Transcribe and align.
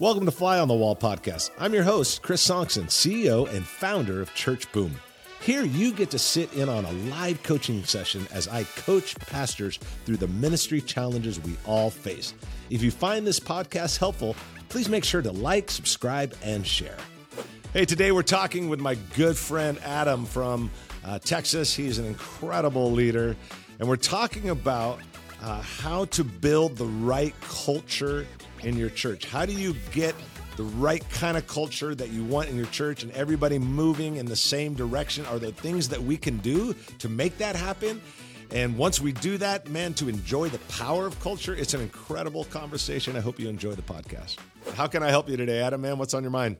Welcome 0.00 0.24
to 0.24 0.32
Fly 0.32 0.58
on 0.58 0.66
the 0.66 0.74
Wall 0.74 0.96
podcast. 0.96 1.50
I'm 1.56 1.72
your 1.72 1.84
host, 1.84 2.20
Chris 2.20 2.44
Sonksen, 2.44 2.86
CEO 2.86 3.48
and 3.54 3.64
founder 3.64 4.20
of 4.20 4.34
Church 4.34 4.70
Boom. 4.72 4.92
Here, 5.40 5.62
you 5.62 5.92
get 5.92 6.10
to 6.10 6.18
sit 6.18 6.52
in 6.54 6.68
on 6.68 6.84
a 6.84 6.90
live 6.90 7.40
coaching 7.44 7.84
session 7.84 8.26
as 8.32 8.48
I 8.48 8.64
coach 8.64 9.14
pastors 9.14 9.76
through 10.04 10.16
the 10.16 10.26
ministry 10.26 10.80
challenges 10.80 11.38
we 11.38 11.56
all 11.64 11.90
face. 11.90 12.34
If 12.70 12.82
you 12.82 12.90
find 12.90 13.24
this 13.24 13.38
podcast 13.38 13.98
helpful, 13.98 14.34
please 14.68 14.88
make 14.88 15.04
sure 15.04 15.22
to 15.22 15.30
like, 15.30 15.70
subscribe, 15.70 16.34
and 16.42 16.66
share. 16.66 16.96
Hey, 17.72 17.84
today 17.84 18.10
we're 18.10 18.22
talking 18.22 18.68
with 18.68 18.80
my 18.80 18.96
good 19.14 19.36
friend 19.36 19.78
Adam 19.84 20.26
from 20.26 20.72
uh, 21.04 21.20
Texas. 21.20 21.72
He's 21.72 21.98
an 21.98 22.06
incredible 22.06 22.90
leader, 22.90 23.36
and 23.78 23.88
we're 23.88 23.94
talking 23.94 24.50
about 24.50 24.98
uh, 25.40 25.62
how 25.62 26.06
to 26.06 26.24
build 26.24 26.78
the 26.78 26.86
right 26.86 27.34
culture 27.42 28.26
in 28.64 28.76
your 28.76 28.90
church. 28.90 29.26
How 29.26 29.46
do 29.46 29.52
you 29.52 29.74
get 29.92 30.14
the 30.56 30.64
right 30.64 31.08
kind 31.10 31.36
of 31.36 31.46
culture 31.46 31.94
that 31.94 32.10
you 32.10 32.24
want 32.24 32.48
in 32.48 32.56
your 32.56 32.66
church 32.66 33.02
and 33.02 33.12
everybody 33.12 33.58
moving 33.58 34.16
in 34.16 34.26
the 34.26 34.36
same 34.36 34.74
direction? 34.74 35.26
Are 35.26 35.38
there 35.38 35.50
things 35.50 35.88
that 35.88 36.02
we 36.02 36.16
can 36.16 36.38
do 36.38 36.74
to 36.98 37.08
make 37.08 37.38
that 37.38 37.56
happen? 37.56 38.00
And 38.50 38.76
once 38.76 39.00
we 39.00 39.12
do 39.12 39.36
that, 39.38 39.68
man, 39.68 39.94
to 39.94 40.08
enjoy 40.08 40.48
the 40.48 40.58
power 40.72 41.06
of 41.06 41.18
culture, 41.20 41.54
it's 41.54 41.74
an 41.74 41.80
incredible 41.80 42.44
conversation. 42.44 43.16
I 43.16 43.20
hope 43.20 43.40
you 43.40 43.48
enjoy 43.48 43.72
the 43.72 43.82
podcast. 43.82 44.36
How 44.74 44.86
can 44.86 45.02
I 45.02 45.10
help 45.10 45.28
you 45.28 45.36
today, 45.36 45.60
Adam, 45.60 45.80
man? 45.80 45.98
What's 45.98 46.14
on 46.14 46.22
your 46.22 46.30
mind? 46.30 46.56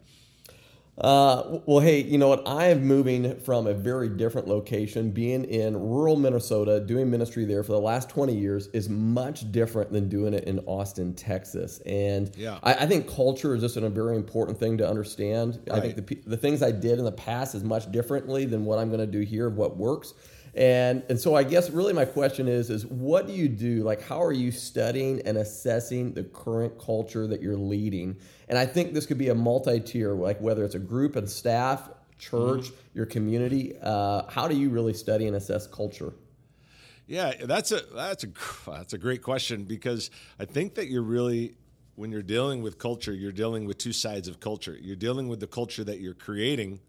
Uh, 0.97 1.59
well, 1.67 1.81
hey, 1.81 2.03
you 2.03 2.19
know 2.19 2.29
what? 2.29 2.47
I 2.47 2.67
am 2.67 2.85
moving 2.85 3.39
from 3.41 3.67
a 3.67 3.75
very 3.75 4.09
different 4.09 4.47
location. 4.47 5.11
Being 5.11 5.45
in 5.45 5.77
rural 5.77 6.17
Minnesota, 6.17 6.79
doing 6.79 7.11
ministry 7.11 7.45
there 7.45 7.65
for 7.65 7.73
the 7.73 7.81
last 7.81 8.09
20 8.09 8.35
years 8.35 8.69
is 8.69 8.89
much 8.89 9.51
different 9.51 9.91
than 9.91 10.09
doing 10.09 10.35
it 10.35 10.45
in 10.45 10.61
Austin, 10.67 11.13
Texas. 11.15 11.81
And 11.81 12.31
yeah. 12.37 12.59
I, 12.63 12.75
I 12.75 12.87
think 12.87 13.13
culture 13.13 13.57
is 13.57 13.63
just 13.63 13.77
a 13.77 13.89
very 13.89 14.15
important 14.15 14.59
thing 14.59 14.79
to 14.79 14.89
understand. 14.89 15.61
Right. 15.67 15.79
I 15.79 15.81
think 15.81 15.97
the, 15.97 16.15
the 16.27 16.37
things 16.37 16.63
I 16.63 16.71
did 16.71 17.01
in 17.01 17.05
the 17.05 17.13
past 17.13 17.57
is 17.57 17.65
much 17.65 17.91
differently 17.91 18.45
than 18.45 18.65
what 18.65 18.79
I'm 18.79 18.89
going 18.89 19.01
to 19.01 19.07
do 19.07 19.21
here, 19.21 19.49
of 19.49 19.57
what 19.57 19.77
works. 19.77 20.15
And 20.57 21.03
and 21.09 21.19
so 21.19 21.35
I 21.35 21.43
guess 21.43 21.71
really 21.71 21.93
my 21.93 22.05
question 22.05 22.47
is 22.47 22.71
is 22.71 22.87
what 22.87 23.27
do 23.27 23.33
you 23.33 23.49
do? 23.49 23.83
Like 23.83 24.03
how 24.03 24.23
are 24.23 24.33
you 24.33 24.53
studying 24.53 25.21
and 25.23 25.37
assessing 25.39 26.13
the 26.13 26.25
current 26.25 26.79
culture 26.79 27.27
that 27.27 27.43
you're 27.43 27.57
leading? 27.57 28.17
And 28.49 28.57
I 28.57 28.67
think 28.67 28.95
this 28.95 29.07
could 29.07 29.19
be 29.19 29.31
a 29.31 29.35
multi-tier, 29.35 30.13
like 30.13 30.41
whether 30.41 30.65
it's 30.65 30.77
a 30.77 30.81
group 30.81 31.17
and 31.17 31.29
staff, 31.29 31.91
church, 32.19 32.67
mm-hmm. 32.67 32.77
your 32.95 33.07
community. 33.07 33.77
Uh, 33.83 34.23
how 34.29 34.47
do 34.47 34.57
you 34.57 34.71
really 34.71 34.95
study 34.95 35.27
and 35.27 35.37
assess 35.37 35.67
culture? 35.67 36.13
Yeah, 37.07 37.33
that's 37.45 37.73
a 37.73 37.81
that's 37.95 38.25
a 38.25 38.29
that's 38.67 38.93
a 38.93 38.99
great 38.99 39.23
question 39.23 39.65
because 39.65 40.11
I 40.39 40.45
think 40.45 40.77
that 40.77 40.89
you're 40.89 41.03
really 41.03 41.57
when 41.97 42.11
you're 42.11 42.23
dealing 42.23 42.63
with 42.63 42.79
culture, 42.79 43.13
you're 43.13 43.33
dealing 43.33 43.67
with 43.67 43.79
two 43.79 43.93
sides 43.93 44.29
of 44.29 44.41
culture. 44.41 44.77
You're 44.81 44.97
dealing 44.97 45.29
with 45.29 45.41
the 45.41 45.47
culture 45.47 45.85
that 45.85 46.01
you're 46.01 46.15
creating, 46.15 46.81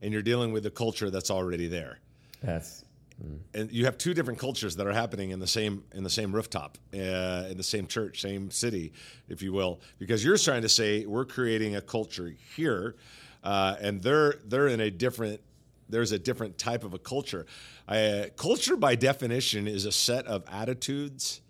and 0.00 0.12
you're 0.12 0.22
dealing 0.22 0.52
with 0.52 0.62
the 0.62 0.70
culture 0.70 1.10
that's 1.10 1.30
already 1.30 1.68
there. 1.68 1.98
That's 2.42 2.84
mm. 3.22 3.38
and 3.54 3.70
you 3.72 3.84
have 3.84 3.98
two 3.98 4.14
different 4.14 4.38
cultures 4.38 4.76
that 4.76 4.86
are 4.86 4.92
happening 4.92 5.30
in 5.30 5.40
the 5.40 5.46
same 5.46 5.84
in 5.92 6.04
the 6.04 6.10
same 6.10 6.32
rooftop 6.32 6.78
uh, 6.94 7.46
in 7.50 7.56
the 7.56 7.62
same 7.62 7.86
church 7.86 8.20
same 8.20 8.50
city 8.50 8.92
if 9.28 9.42
you 9.42 9.52
will 9.52 9.80
because 9.98 10.24
you're 10.24 10.38
trying 10.38 10.62
to 10.62 10.68
say 10.68 11.04
we're 11.06 11.24
creating 11.24 11.76
a 11.76 11.80
culture 11.80 12.34
here 12.56 12.96
uh, 13.44 13.76
and 13.80 14.02
they're 14.02 14.36
they're 14.46 14.68
in 14.68 14.80
a 14.80 14.90
different 14.90 15.40
there's 15.88 16.12
a 16.12 16.18
different 16.18 16.58
type 16.58 16.84
of 16.84 16.94
a 16.94 16.98
culture 16.98 17.46
uh, 17.88 18.24
culture 18.36 18.76
by 18.76 18.94
definition 18.94 19.66
is 19.66 19.84
a 19.84 19.92
set 19.92 20.26
of 20.26 20.44
attitudes 20.50 21.40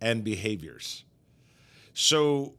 and 0.00 0.24
behaviors 0.24 1.04
so 1.94 2.54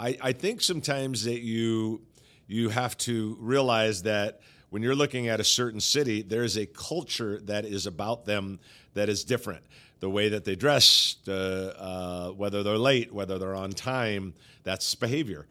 I, 0.00 0.16
I 0.20 0.32
think 0.32 0.60
sometimes 0.60 1.24
that 1.24 1.40
you 1.40 2.02
you 2.46 2.68
have 2.70 2.96
to 2.98 3.36
realize 3.40 4.02
that 4.02 4.40
when 4.70 4.82
you're 4.82 4.94
looking 4.94 5.28
at 5.28 5.40
a 5.40 5.44
certain 5.44 5.80
city, 5.80 6.22
there's 6.22 6.56
a 6.56 6.66
culture 6.66 7.38
that 7.40 7.64
is 7.64 7.86
about 7.86 8.24
them 8.24 8.58
that 8.94 9.08
is 9.08 9.24
different. 9.24 9.64
The 10.00 10.10
way 10.10 10.28
that 10.28 10.44
they 10.44 10.56
dress, 10.56 11.16
uh, 11.28 11.32
uh, 11.32 12.28
whether 12.30 12.62
they're 12.62 12.76
late, 12.76 13.12
whether 13.12 13.38
they're 13.38 13.54
on 13.54 13.70
time, 13.70 14.34
that's 14.62 14.94
behavior. 14.94 15.46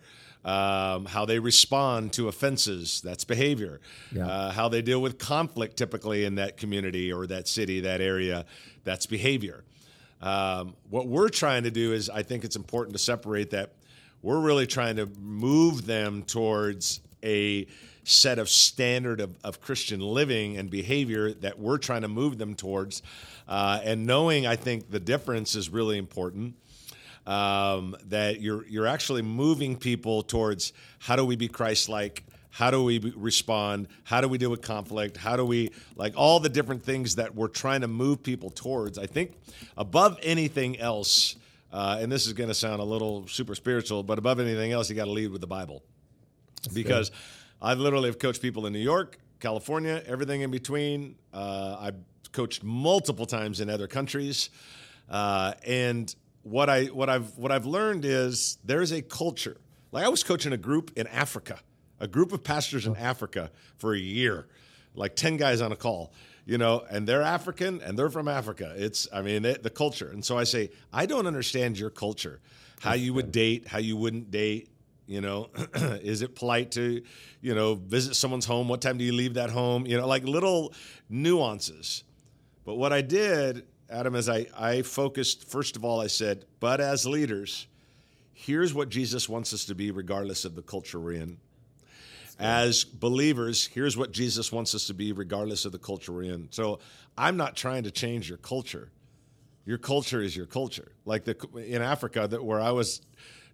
Um, 0.46 1.06
how 1.06 1.26
they 1.26 1.40
respond 1.40 2.12
to 2.14 2.28
offenses, 2.28 3.02
that's 3.02 3.24
behavior. 3.24 3.80
Yeah. 4.12 4.28
Uh, 4.28 4.52
how 4.52 4.68
they 4.68 4.82
deal 4.82 5.02
with 5.02 5.18
conflict 5.18 5.78
typically 5.78 6.26
in 6.26 6.36
that 6.36 6.58
community 6.58 7.14
or 7.14 7.26
that 7.28 7.48
city, 7.48 7.80
that 7.82 8.02
area, 8.02 8.46
that's 8.84 9.06
behavior. 9.06 9.64
Um, 10.22 10.76
what 10.90 11.08
we're 11.08 11.30
trying 11.30 11.64
to 11.64 11.72
do 11.72 11.94
is, 11.94 12.10
I 12.10 12.24
think 12.24 12.44
it's 12.44 12.58
important 12.58 12.96
to 12.96 13.00
separate 13.00 13.52
that. 13.52 13.72
We're 14.22 14.40
really 14.40 14.68
trying 14.68 14.98
to 14.98 15.06
move 15.20 15.86
them 15.86 16.24
towards 16.24 17.02
a 17.24 17.68
set 18.04 18.40
of 18.40 18.50
standard 18.50 19.22
of, 19.22 19.38
of 19.44 19.62
Christian 19.62 20.00
living 20.00 20.58
and 20.58 20.70
behavior 20.70 21.34
that 21.34 21.60
we're 21.60 21.78
trying 21.78 22.02
to 22.02 22.08
move 22.08 22.38
them 22.38 22.56
towards. 22.56 23.02
Uh, 23.48 23.80
and 23.84 24.06
knowing, 24.06 24.46
I 24.46 24.56
think, 24.56 24.90
the 24.90 25.00
difference 25.00 25.56
is 25.56 25.70
really 25.70 25.98
important. 25.98 26.56
Um, 27.26 27.96
that 28.10 28.42
you're 28.42 28.66
you're 28.68 28.88
actually 28.88 29.22
moving 29.22 29.78
people 29.78 30.24
towards 30.24 30.74
how 31.00 31.16
do 31.16 31.24
we 31.24 31.38
be 31.38 31.48
Christ-like? 31.48 32.26
How 32.50 32.70
do 32.70 32.84
we 32.84 33.00
respond? 33.16 33.88
How 34.04 34.20
do 34.20 34.28
we 34.28 34.38
deal 34.38 34.52
with 34.52 34.62
conflict? 34.62 35.16
How 35.16 35.38
do 35.38 35.46
we 35.46 35.72
like 35.96 36.14
all 36.18 36.42
the 36.42 36.50
different 36.50 36.84
things 36.84 37.16
that 37.16 37.34
we're 37.34 37.48
trying 37.48 37.82
to 37.82 37.88
move 37.88 38.24
people 38.24 38.50
towards? 38.50 38.98
I 38.98 39.06
think 39.06 39.32
above 39.78 40.20
anything 40.22 40.78
else, 40.80 41.38
uh, 41.72 41.98
and 42.02 42.12
this 42.12 42.28
is 42.28 42.34
going 42.34 42.50
to 42.50 42.54
sound 42.54 42.82
a 42.82 42.86
little 42.86 43.26
super 43.28 43.56
spiritual, 43.56 44.04
but 44.04 44.20
above 44.20 44.42
anything 44.42 44.74
else, 44.74 44.90
you 44.90 44.96
got 44.96 45.06
to 45.06 45.12
lead 45.12 45.32
with 45.32 45.42
the 45.42 45.48
Bible, 45.48 45.82
That's 46.64 46.74
because. 46.74 47.12
I 47.62 47.74
literally 47.74 48.10
have 48.10 48.20
coached 48.20 48.42
people 48.42 48.66
in 48.66 48.74
New 48.74 48.80
York, 48.80 49.18
California, 49.40 50.04
everything 50.06 50.42
in 50.42 50.52
between. 50.52 51.16
Uh, 51.34 51.78
I've 51.80 51.96
coached 52.32 52.64
multiple 52.64 53.26
times 53.26 53.62
in 53.62 53.70
other 53.70 53.88
countries, 53.88 54.50
uh, 55.10 55.54
and 55.66 56.14
what 56.44 56.70
I 56.70 56.86
what 56.86 57.10
I've 57.10 57.38
what 57.38 57.52
I've 57.52 57.66
learned 57.66 58.06
is 58.06 58.58
there's 58.64 58.92
a 58.92 59.02
culture. 59.02 59.58
Like 59.92 60.06
I 60.06 60.10
was 60.10 60.24
coaching 60.24 60.52
a 60.54 60.58
group 60.58 60.92
in 60.96 61.08
Africa, 61.08 61.60
a 62.00 62.08
group 62.08 62.34
of 62.34 62.44
pastors 62.44 62.86
in 62.86 62.96
Africa 62.98 63.52
for 63.78 63.94
a 63.94 64.00
year, 64.00 64.48
like 64.96 65.16
ten 65.16 65.38
guys 65.38 65.62
on 65.62 65.72
a 65.72 65.76
call, 65.76 66.14
you 66.46 66.58
know, 66.58 66.84
and 66.90 67.08
they're 67.08 67.22
African 67.22 67.82
and 67.82 67.98
they're 67.98 68.10
from 68.10 68.28
Africa. 68.28 68.74
It's 68.76 69.08
I 69.14 69.22
mean 69.22 69.46
it, 69.46 69.64
the 69.64 69.70
culture, 69.70 70.10
and 70.10 70.24
so 70.26 70.38
I 70.38 70.44
say 70.44 70.72
I 70.92 71.06
don't 71.06 71.28
understand 71.28 71.80
your 71.80 71.90
culture, 71.90 72.42
how 72.82 72.94
you 72.94 73.14
would 73.14 73.32
date, 73.32 73.68
how 73.68 73.80
you 73.80 73.96
wouldn't 73.96 74.32
date, 74.32 74.70
you 75.08 75.22
know, 75.22 75.50
is 75.76 76.22
it 76.22 76.36
polite 76.36 76.72
to, 76.72 77.04
you 77.42 77.56
know, 77.56 77.76
visit 77.76 78.16
someone's 78.16 78.46
home? 78.46 78.68
What 78.68 78.82
time 78.82 78.98
do 78.98 79.04
you 79.04 79.14
leave 79.14 79.36
that 79.36 79.50
home? 79.50 79.86
You 79.86 79.98
know, 79.98 80.08
like 80.08 80.24
little 80.24 80.74
nuances. 81.10 82.04
But 82.66 82.76
what 82.76 82.94
I 82.94 83.02
did, 83.02 83.66
Adam, 83.90 84.16
is 84.16 84.30
I, 84.30 84.48
I 84.58 84.82
focused, 84.82 85.50
first 85.50 85.76
of 85.76 85.84
all, 85.84 86.00
I 86.00 86.08
said, 86.08 86.46
but 86.60 86.80
as 86.80 87.06
leaders, 87.06 87.68
here's 88.34 88.74
what 88.74 88.90
Jesus 88.90 89.28
wants 89.28 89.54
us 89.54 89.66
to 89.66 89.76
be, 89.76 89.92
regardless 89.92 90.46
of 90.46 90.56
the 90.56 90.62
culture 90.62 91.00
we're 91.00 91.14
in. 91.14 91.38
As 92.40 92.84
believers, 92.84 93.68
here's 93.68 93.96
what 93.96 94.12
Jesus 94.12 94.52
wants 94.52 94.74
us 94.74 94.88
to 94.88 94.94
be, 94.94 95.12
regardless 95.12 95.66
of 95.66 95.72
the 95.72 95.78
culture 95.78 96.12
we're 96.12 96.24
in. 96.24 96.48
So 96.52 96.80
I'm 97.18 97.38
not 97.38 97.56
trying 97.56 97.84
to 97.84 97.92
change 97.92 98.28
your 98.28 98.40
culture. 98.40 98.90
Your 99.66 99.78
culture 99.78 100.22
is 100.22 100.36
your 100.36 100.46
culture. 100.46 100.92
Like 101.06 101.26
the 101.26 101.36
in 101.66 101.82
Africa, 101.82 102.28
that 102.28 102.44
where 102.44 102.60
I 102.60 102.72
was 102.72 103.02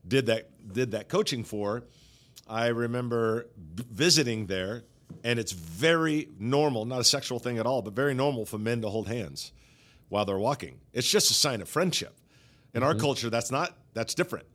did 0.07 0.27
that 0.27 0.49
did 0.73 0.91
that 0.91 1.09
coaching 1.09 1.43
for, 1.43 1.83
I 2.47 2.67
remember 2.67 3.47
visiting 3.57 4.47
there, 4.47 4.83
and 5.23 5.39
it's 5.39 5.51
very 5.51 6.29
normal, 6.39 6.85
not 6.85 6.99
a 6.99 7.03
sexual 7.03 7.39
thing 7.39 7.57
at 7.57 7.65
all, 7.65 7.81
but 7.81 7.93
very 7.93 8.13
normal 8.13 8.45
for 8.45 8.57
men 8.57 8.81
to 8.81 8.89
hold 8.89 9.07
hands 9.07 9.51
while 10.09 10.25
they're 10.25 10.39
walking. 10.39 10.79
It's 10.93 11.09
just 11.09 11.31
a 11.31 11.33
sign 11.33 11.61
of 11.61 11.69
friendship. 11.69 12.15
In 12.73 12.81
mm-hmm. 12.81 12.87
our 12.87 12.95
culture, 12.95 13.29
that's 13.29 13.51
not 13.51 13.75
that's 13.93 14.13
different. 14.13 14.45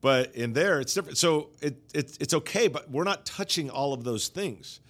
But 0.00 0.34
in 0.34 0.52
there, 0.52 0.80
it's 0.80 0.92
different. 0.92 1.16
So 1.16 1.50
it, 1.62 1.76
it, 1.94 2.18
it's 2.20 2.34
okay, 2.34 2.68
but 2.68 2.90
we're 2.90 3.04
not 3.04 3.24
touching 3.24 3.70
all 3.70 3.94
of 3.94 4.04
those 4.04 4.28
things. 4.28 4.80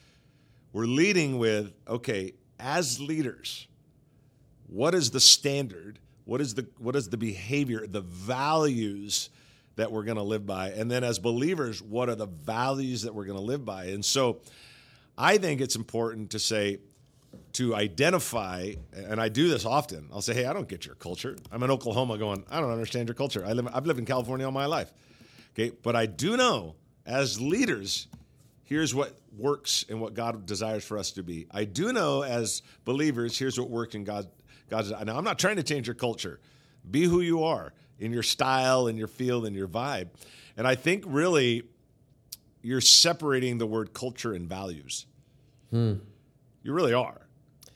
We're 0.73 0.87
leading 0.87 1.39
with 1.39 1.73
okay, 1.87 2.33
as 2.59 3.01
leaders, 3.01 3.69
what 4.67 4.95
is 4.95 5.11
the 5.11 5.21
standard? 5.21 6.01
What 6.25 6.41
is 6.41 6.55
the 6.55 6.67
what 6.79 6.97
is 6.97 7.09
the 7.11 7.17
behavior, 7.17 7.87
the 7.87 8.01
values 8.01 9.31
that 9.77 9.91
we're 9.91 10.05
going 10.05 10.17
to 10.17 10.23
live 10.23 10.47
by. 10.47 10.71
And 10.71 10.91
then 10.91 11.05
as 11.05 11.19
believers, 11.19 11.83
what 11.83 12.09
are 12.09 12.15
the 12.15 12.27
values 12.27 13.03
that 13.03 13.15
we're 13.15 13.25
going 13.25 13.39
to 13.39 13.45
live 13.45 13.65
by? 13.65 13.87
And 13.87 14.05
so 14.05 14.41
I 15.17 15.39
think 15.39 15.61
it's 15.61 15.77
important 15.77 16.31
to 16.31 16.39
say, 16.39 16.79
to 17.55 17.75
identify, 17.75 18.73
and 18.93 19.21
I 19.21 19.29
do 19.29 19.49
this 19.49 19.65
often. 19.65 20.09
I'll 20.13 20.23
say, 20.23 20.35
"Hey, 20.35 20.47
I 20.47 20.53
don't 20.53 20.69
get 20.69 20.87
your 20.87 20.97
culture. 20.97 21.37
I'm 21.53 21.63
in 21.63 21.71
Oklahoma, 21.71 22.19
going, 22.19 22.45
I 22.51 22.61
don't 22.61 22.71
understand 22.71 23.09
your 23.09 23.15
culture. 23.15 23.45
I 23.45 23.53
live, 23.53 23.69
I've 23.73 23.87
lived 23.87 23.99
in 23.99 24.05
California 24.07 24.47
all 24.47 24.53
my 24.53 24.67
life, 24.67 24.93
okay. 25.53 25.75
But 25.83 25.97
I 25.97 26.07
do 26.07 26.37
know, 26.37 26.75
as 27.07 27.41
leaders, 27.41 28.09
here's 28.65 28.95
what 28.95 29.17
works 29.37 29.85
and 29.89 30.01
what 30.01 30.15
God 30.15 30.47
desires 30.47 30.85
for 30.85 30.99
us 30.99 31.13
to 31.13 31.23
be. 31.23 31.47
I 31.51 31.65
do 31.65 31.93
know, 31.93 32.23
as 32.23 32.63
believers, 32.85 33.39
here's 33.39 33.59
what 33.59 33.71
works 33.71 33.95
in 33.95 34.05
God. 34.05 34.29
God's. 34.69 34.91
Now, 34.91 35.17
I'm 35.17 35.25
not 35.25 35.39
trying 35.39 35.57
to 35.57 35.63
change 35.63 35.87
your 35.87 35.95
culture. 35.95 36.41
Be 36.91 37.05
who 37.05 37.21
you 37.21 37.45
are. 37.45 37.73
In 37.99 38.13
your 38.13 38.23
style 38.23 38.87
and 38.87 38.99
your 38.99 39.09
feel 39.09 39.45
and 39.45 39.55
your 39.55 39.69
vibe. 39.69 40.09
And 40.57 40.67
I 40.67 40.75
think 40.75 41.05
really 41.07 41.65
you're 42.63 42.81
separating 42.81 43.59
the 43.59 43.67
word 43.67 43.93
culture 43.93 44.33
and 44.33 44.49
values. 44.49 45.07
Hmm. 45.71 45.95
You 46.63 46.73
really 46.73 46.95
are. 46.95 47.21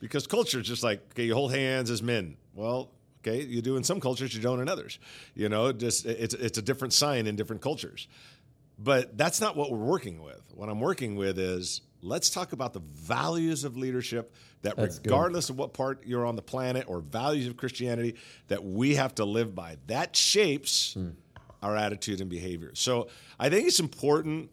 Because 0.00 0.26
culture 0.26 0.60
is 0.60 0.66
just 0.66 0.82
like, 0.82 1.00
okay, 1.12 1.24
you 1.24 1.34
hold 1.34 1.52
hands 1.52 1.90
as 1.90 2.02
men. 2.02 2.36
Well, 2.54 2.90
okay, 3.20 3.42
you 3.42 3.60
do 3.60 3.76
in 3.76 3.84
some 3.84 4.00
cultures, 4.00 4.34
you 4.34 4.40
don't 4.40 4.60
in 4.60 4.68
others. 4.68 4.98
You 5.34 5.48
know, 5.48 5.72
just 5.72 6.06
it's 6.06 6.34
it's 6.34 6.58
a 6.58 6.62
different 6.62 6.94
sign 6.94 7.26
in 7.26 7.36
different 7.36 7.62
cultures. 7.62 8.08
But 8.78 9.18
that's 9.18 9.40
not 9.40 9.56
what 9.56 9.72
we're 9.72 9.78
working 9.78 10.22
with. 10.22 10.40
What 10.54 10.68
I'm 10.68 10.80
working 10.80 11.16
with 11.16 11.38
is 11.38 11.80
let's 12.02 12.30
talk 12.30 12.52
about 12.52 12.72
the 12.72 12.80
values 12.80 13.64
of 13.64 13.76
leadership 13.76 14.32
that 14.62 14.76
That's 14.76 14.98
good. 14.98 15.10
regardless 15.10 15.50
of 15.50 15.58
what 15.58 15.72
part 15.72 16.04
you're 16.06 16.26
on 16.26 16.36
the 16.36 16.42
planet 16.42 16.84
or 16.88 17.00
values 17.00 17.46
of 17.46 17.56
Christianity 17.56 18.16
that 18.48 18.64
we 18.64 18.94
have 18.96 19.14
to 19.16 19.24
live 19.24 19.54
by. 19.54 19.76
That 19.86 20.14
shapes 20.16 20.96
our 21.62 21.76
attitude 21.76 22.20
and 22.20 22.30
behavior. 22.30 22.70
So 22.74 23.08
I 23.38 23.48
think 23.50 23.66
it's 23.66 23.80
important 23.80 24.50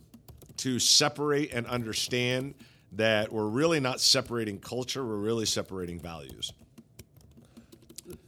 to 0.57 0.79
separate 0.79 1.51
and 1.53 1.65
understand 1.67 2.55
that 2.93 3.31
we're 3.31 3.47
really 3.47 3.79
not 3.79 3.99
separating 3.99 4.57
culture, 4.59 5.05
we're 5.05 5.15
really 5.17 5.45
separating 5.45 5.99
values. 5.99 6.53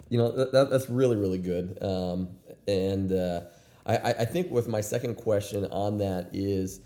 You 0.10 0.18
know, 0.18 0.31
that, 0.31 0.52
that- 0.52 0.69
that's 0.69 0.90
really, 0.90 1.16
really 1.16 1.38
good. 1.38 1.78
Um, 1.81 2.30
and 2.68 3.12
uh, 3.14 3.42
I, 3.86 3.96
I 3.98 4.10
I 4.19 4.25
think 4.25 4.52
with 4.52 4.68
my 4.68 4.81
second 4.81 5.16
question 5.16 5.66
on 5.66 5.98
that 6.00 6.30
is 6.34 6.81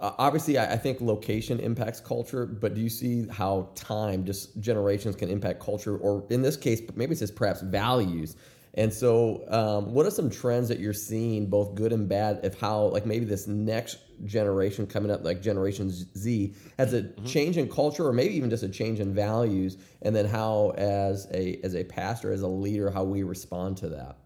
uh, 0.00 0.14
obviously, 0.18 0.58
I, 0.58 0.72
I 0.72 0.76
think 0.76 1.00
location 1.00 1.60
impacts 1.60 2.00
culture, 2.00 2.46
but 2.46 2.74
do 2.74 2.80
you 2.80 2.88
see 2.88 3.26
how 3.28 3.68
time, 3.74 4.24
just 4.24 4.58
generations, 4.60 5.14
can 5.14 5.28
impact 5.28 5.60
culture, 5.60 5.96
or 5.98 6.26
in 6.30 6.42
this 6.42 6.56
case, 6.56 6.80
maybe 6.94 7.12
it's 7.12 7.20
just 7.20 7.36
perhaps 7.36 7.60
values? 7.60 8.36
And 8.74 8.92
so, 8.94 9.44
um, 9.48 9.92
what 9.92 10.06
are 10.06 10.12
some 10.12 10.30
trends 10.30 10.68
that 10.68 10.78
you're 10.78 10.92
seeing, 10.92 11.50
both 11.50 11.74
good 11.74 11.92
and 11.92 12.08
bad, 12.08 12.44
of 12.44 12.58
how, 12.58 12.84
like, 12.84 13.04
maybe 13.04 13.24
this 13.24 13.48
next 13.48 13.98
generation 14.24 14.86
coming 14.86 15.10
up, 15.10 15.24
like 15.24 15.42
Generation 15.42 15.90
Z, 15.90 16.54
has 16.78 16.94
a 16.94 17.08
change 17.24 17.56
in 17.56 17.68
culture, 17.68 18.06
or 18.06 18.12
maybe 18.12 18.34
even 18.36 18.48
just 18.48 18.62
a 18.62 18.68
change 18.68 19.00
in 19.00 19.12
values, 19.12 19.76
and 20.02 20.14
then 20.14 20.24
how, 20.24 20.70
as 20.76 21.26
a 21.32 21.58
as 21.64 21.74
a 21.74 21.82
pastor, 21.82 22.32
as 22.32 22.42
a 22.42 22.48
leader, 22.48 22.90
how 22.90 23.02
we 23.02 23.22
respond 23.22 23.76
to 23.78 23.88
that? 23.88 24.18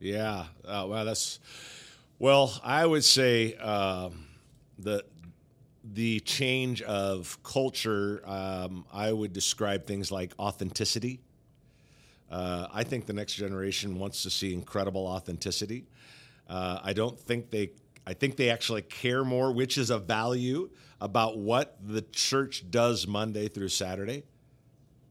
Yeah, 0.00 0.46
uh, 0.64 0.84
well, 0.88 1.04
that's 1.04 1.38
well. 2.18 2.60
I 2.64 2.84
would 2.84 3.04
say 3.04 3.54
um, 3.56 4.26
the 4.78 5.04
the 5.84 6.20
change 6.20 6.82
of 6.82 7.42
culture. 7.42 8.22
Um, 8.24 8.84
I 8.92 9.12
would 9.12 9.32
describe 9.32 9.86
things 9.86 10.10
like 10.10 10.32
authenticity. 10.38 11.20
Uh, 12.30 12.66
I 12.72 12.84
think 12.84 13.06
the 13.06 13.12
next 13.12 13.34
generation 13.34 13.98
wants 13.98 14.22
to 14.22 14.30
see 14.30 14.54
incredible 14.54 15.06
authenticity. 15.06 15.86
Uh, 16.48 16.78
I 16.82 16.92
don't 16.92 17.18
think 17.18 17.50
they. 17.50 17.72
I 18.04 18.14
think 18.14 18.36
they 18.36 18.50
actually 18.50 18.82
care 18.82 19.24
more, 19.24 19.52
which 19.52 19.78
is 19.78 19.90
a 19.90 19.98
value 19.98 20.70
about 21.00 21.38
what 21.38 21.76
the 21.86 22.02
church 22.02 22.68
does 22.68 23.06
Monday 23.06 23.46
through 23.46 23.68
Saturday, 23.68 24.24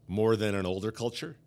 more 0.10 0.36
than 0.36 0.56
an 0.56 0.66
older 0.66 0.92
culture. 0.92 1.38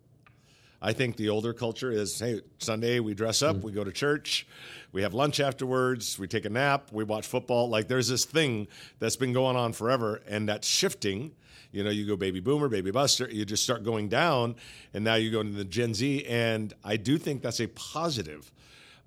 I 0.81 0.93
think 0.93 1.15
the 1.17 1.29
older 1.29 1.53
culture 1.53 1.91
is 1.91 2.19
hey, 2.19 2.41
Sunday 2.59 2.99
we 2.99 3.13
dress 3.13 3.41
up, 3.41 3.57
we 3.63 3.71
go 3.71 3.83
to 3.83 3.91
church, 3.91 4.47
we 4.91 5.01
have 5.01 5.13
lunch 5.13 5.39
afterwards, 5.39 6.19
we 6.19 6.27
take 6.27 6.45
a 6.45 6.49
nap, 6.49 6.89
we 6.91 7.03
watch 7.03 7.25
football. 7.25 7.69
Like 7.69 7.87
there's 7.87 8.07
this 8.07 8.25
thing 8.25 8.67
that's 8.99 9.15
been 9.15 9.33
going 9.33 9.55
on 9.55 9.73
forever, 9.73 10.21
and 10.27 10.47
that's 10.47 10.67
shifting. 10.67 11.31
You 11.71 11.83
know, 11.83 11.89
you 11.89 12.05
go 12.05 12.15
baby 12.15 12.39
boomer, 12.39 12.69
baby 12.69 12.91
buster, 12.91 13.27
you 13.29 13.43
just 13.45 13.63
start 13.63 13.83
going 13.83 14.07
down, 14.07 14.55
and 14.93 15.03
now 15.03 15.15
you 15.15 15.31
go 15.31 15.41
into 15.41 15.53
the 15.53 15.65
Gen 15.65 15.93
Z, 15.93 16.25
and 16.25 16.73
I 16.83 16.97
do 16.97 17.17
think 17.17 17.41
that's 17.41 17.59
a 17.59 17.67
positive. 17.67 18.51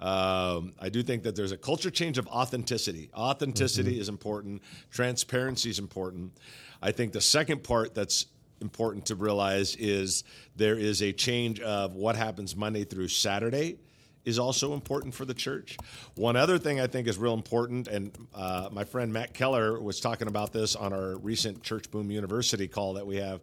Um, 0.01 0.75
I 0.79 0.89
do 0.91 1.03
think 1.03 1.25
that 1.25 1.35
there's 1.35 1.53
a 1.53 1.57
culture 1.57 1.91
change 1.91 2.19
of 2.19 2.27
authenticity. 2.29 3.11
Authenticity 3.15 3.99
is 3.99 4.09
important. 4.09 4.63
Transparency 4.91 5.71
is 5.71 5.79
important. 5.79 6.37
I 6.81 6.93
think 6.93 7.13
the 7.13 7.21
second 7.21 7.65
part 7.65 7.95
that's 7.95 8.27
important 8.61 9.07
to 9.07 9.15
realize 9.15 9.77
is 9.77 10.25
there 10.57 10.79
is 10.79 11.03
a 11.03 11.13
change 11.13 11.61
of 11.61 11.95
what 11.95 12.17
happens 12.17 12.57
Monday 12.57 12.85
through 12.85 13.09
Saturday 13.09 13.79
is 14.25 14.39
also 14.39 14.75
important 14.75 15.15
for 15.15 15.25
the 15.25 15.33
church. 15.33 15.79
One 16.15 16.37
other 16.37 16.59
thing 16.59 16.81
I 16.81 16.87
think 16.87 17.09
is 17.09 17.17
real 17.17 17.33
important, 17.33 17.89
and 17.89 18.15
uh, 18.35 18.69
my 18.71 18.85
friend 18.85 19.11
Matt 19.11 19.33
Keller 19.33 19.81
was 19.81 20.01
talking 20.01 20.29
about 20.29 20.53
this 20.53 20.77
on 20.77 20.93
our 20.93 21.17
recent 21.17 21.63
Church 21.63 21.91
Boom 21.91 22.11
University 22.11 22.69
call 22.69 22.95
that 22.95 23.07
we 23.07 23.17
have 23.17 23.41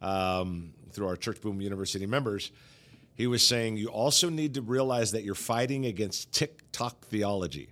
um, 0.00 0.72
through 0.92 1.08
our 1.08 1.16
Church 1.16 1.40
Boom 1.40 1.60
University 1.60 2.06
members. 2.06 2.52
He 3.14 3.26
was 3.26 3.44
saying 3.44 3.78
you 3.78 3.88
also 3.88 4.30
need 4.30 4.54
to 4.54 4.62
realize 4.62 5.10
that 5.10 5.24
you're 5.24 5.34
fighting 5.34 5.86
against 5.86 6.32
TikTok 6.32 7.04
theology. 7.06 7.70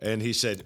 And 0.00 0.20
he 0.20 0.34
said, 0.34 0.64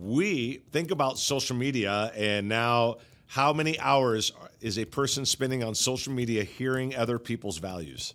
We 0.00 0.62
think 0.72 0.90
about 0.90 1.18
social 1.18 1.56
media, 1.56 2.10
and 2.16 2.48
now 2.48 2.96
how 3.30 3.52
many 3.52 3.78
hours 3.78 4.32
is 4.60 4.76
a 4.76 4.84
person 4.84 5.24
spending 5.24 5.62
on 5.62 5.72
social 5.72 6.12
media 6.12 6.42
hearing 6.42 6.96
other 6.96 7.16
people's 7.16 7.58
values, 7.58 8.14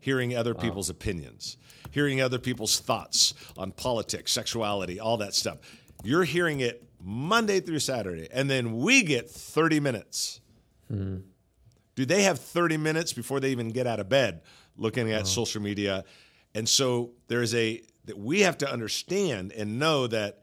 hearing 0.00 0.36
other 0.36 0.52
people's 0.52 0.90
opinions, 0.90 1.56
hearing 1.92 2.20
other 2.20 2.40
people's 2.40 2.80
thoughts 2.80 3.34
on 3.56 3.70
politics, 3.70 4.32
sexuality, 4.32 4.98
all 4.98 5.16
that 5.18 5.32
stuff? 5.32 5.58
You're 6.02 6.24
hearing 6.24 6.58
it 6.58 6.82
Monday 7.00 7.60
through 7.60 7.78
Saturday, 7.78 8.26
and 8.32 8.50
then 8.50 8.78
we 8.78 9.04
get 9.04 9.30
30 9.30 9.78
minutes. 9.78 10.40
Hmm. 10.88 11.18
Do 11.94 12.04
they 12.04 12.24
have 12.24 12.40
30 12.40 12.78
minutes 12.78 13.12
before 13.12 13.38
they 13.38 13.50
even 13.50 13.68
get 13.68 13.86
out 13.86 14.00
of 14.00 14.08
bed 14.08 14.40
looking 14.76 15.12
at 15.12 15.22
oh. 15.22 15.24
social 15.26 15.62
media? 15.62 16.02
And 16.52 16.68
so 16.68 17.12
there 17.28 17.42
is 17.42 17.54
a 17.54 17.80
that 18.06 18.18
we 18.18 18.40
have 18.40 18.58
to 18.58 18.68
understand 18.70 19.52
and 19.52 19.78
know 19.78 20.08
that 20.08 20.40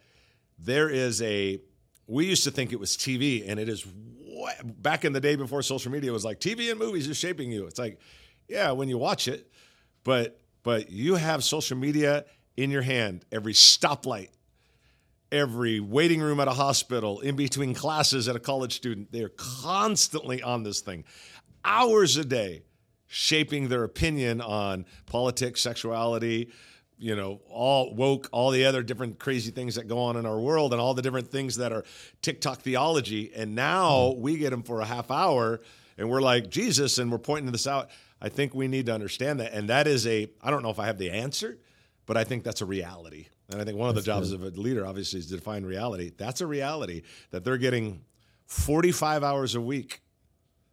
there 0.58 0.88
is 0.90 1.22
a 1.22 1.60
we 2.08 2.26
used 2.26 2.44
to 2.44 2.52
think 2.52 2.74
it 2.74 2.80
was 2.80 2.98
TV 2.98 3.44
and 3.48 3.60
it 3.60 3.70
is 3.70 3.86
back 4.64 5.06
in 5.06 5.14
the 5.14 5.22
day 5.22 5.36
before 5.36 5.62
social 5.62 5.92
media 5.92 6.12
was 6.12 6.26
like 6.26 6.40
TV 6.40 6.70
and 6.70 6.80
movies 6.80 7.10
are 7.10 7.14
shaping 7.14 7.52
you. 7.52 7.66
It's 7.66 7.80
like 7.80 8.00
yeah, 8.48 8.72
when 8.72 8.90
you 8.90 8.98
watch 8.98 9.28
it, 9.28 9.50
but 10.04 10.40
but 10.64 10.92
you 10.92 11.16
have 11.16 11.44
social 11.44 11.78
media 11.78 12.26
in 12.58 12.72
your 12.72 12.82
hand 12.82 13.26
every 13.32 13.54
stoplight 13.54 14.30
every 15.34 15.80
waiting 15.80 16.22
room 16.22 16.40
at 16.40 16.48
a 16.48 16.54
hospital, 16.54 17.20
in 17.22 17.36
between 17.36 17.74
classes 17.74 18.30
at 18.30 18.36
a 18.36 18.40
college 18.40 18.76
student. 18.76 19.12
They're 19.12 19.32
constantly 19.36 20.44
on 20.44 20.62
this 20.64 20.80
thing, 20.80 21.04
hours 21.66 22.16
a 22.16 22.24
day, 22.24 22.62
shaping 23.08 23.68
their 23.68 23.84
opinion 23.84 24.40
on 24.40 24.86
politics, 25.08 25.62
sexuality, 25.62 26.52
you 27.04 27.18
know, 27.18 27.42
all 27.50 27.94
woke, 27.94 28.30
all 28.32 28.50
the 28.50 28.64
other 28.64 28.82
different 28.82 29.20
crazy 29.20 29.52
things 29.52 29.76
that 29.76 29.90
go 29.90 30.00
on 30.00 30.16
in 30.16 30.26
our 30.26 30.40
world, 30.40 30.72
and 30.72 30.82
all 30.82 30.94
the 30.94 31.02
different 31.02 31.30
things 31.30 31.58
that 31.58 31.74
are 31.74 31.84
TikTok 32.22 32.62
theology. 32.62 33.30
And 33.36 33.56
now 33.56 34.12
hmm. 34.12 34.22
we 34.22 34.38
get 34.38 34.52
them 34.52 34.64
for 34.64 34.80
a 34.80 34.86
half 34.86 35.12
hour, 35.12 35.60
and 35.98 36.10
we're 36.10 36.22
like 36.22 36.50
Jesus, 36.50 36.98
and 37.00 37.12
we're 37.12 37.18
pointing 37.18 37.52
this 37.52 37.68
out. 37.68 37.90
I 38.22 38.30
think 38.30 38.56
we 38.56 38.70
need 38.70 38.86
to 38.86 38.94
understand 38.94 39.42
that, 39.42 39.52
and 39.52 39.70
that 39.70 39.86
is 39.86 40.08
a. 40.08 40.30
I 40.42 40.50
don't 40.50 40.64
know 40.64 40.70
if 40.70 40.80
I 40.80 40.86
have 40.86 40.98
the 40.98 41.12
answer, 41.12 41.60
but 42.06 42.16
I 42.16 42.24
think 42.24 42.46
that's 42.46 42.62
a 42.62 42.66
reality. 42.66 43.28
And 43.50 43.62
I 43.62 43.66
think 43.66 43.78
one 43.78 43.90
of 43.90 43.96
the 43.96 44.02
jobs 44.02 44.32
of 44.32 44.42
a 44.42 44.48
leader, 44.48 44.86
obviously, 44.86 45.20
is 45.20 45.28
to 45.28 45.36
define 45.36 45.66
reality. 45.66 46.12
That's 46.16 46.40
a 46.40 46.48
reality 46.48 47.02
that 47.32 47.44
they're 47.44 47.58
getting 47.58 48.06
45 48.46 49.26
hours 49.26 49.56
a 49.56 49.62
week 49.62 50.02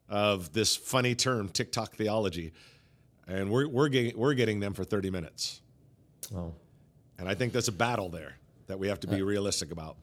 of 0.09 0.53
this 0.53 0.77
funny 0.77 1.17
term, 1.17 1.49
TikTok 1.49 1.97
theology, 1.97 2.53
and 3.27 3.51
we're 3.51 3.67
we're 3.67 3.89
getting 3.89 4.17
we're 4.17 4.35
getting 4.35 4.61
them 4.61 4.75
for 4.75 4.85
30 4.85 5.11
minutes. 5.11 5.61
Oh. 6.35 6.55
And 7.19 7.29
I 7.29 7.35
think 7.35 7.53
there's 7.53 7.69
a 7.69 7.73
battle 7.73 8.09
there 8.09 8.37
that 8.67 8.79
we 8.79 8.89
have 8.89 9.01
to 9.01 9.07
be 9.07 9.21
realistic 9.23 9.73
about. 9.73 9.97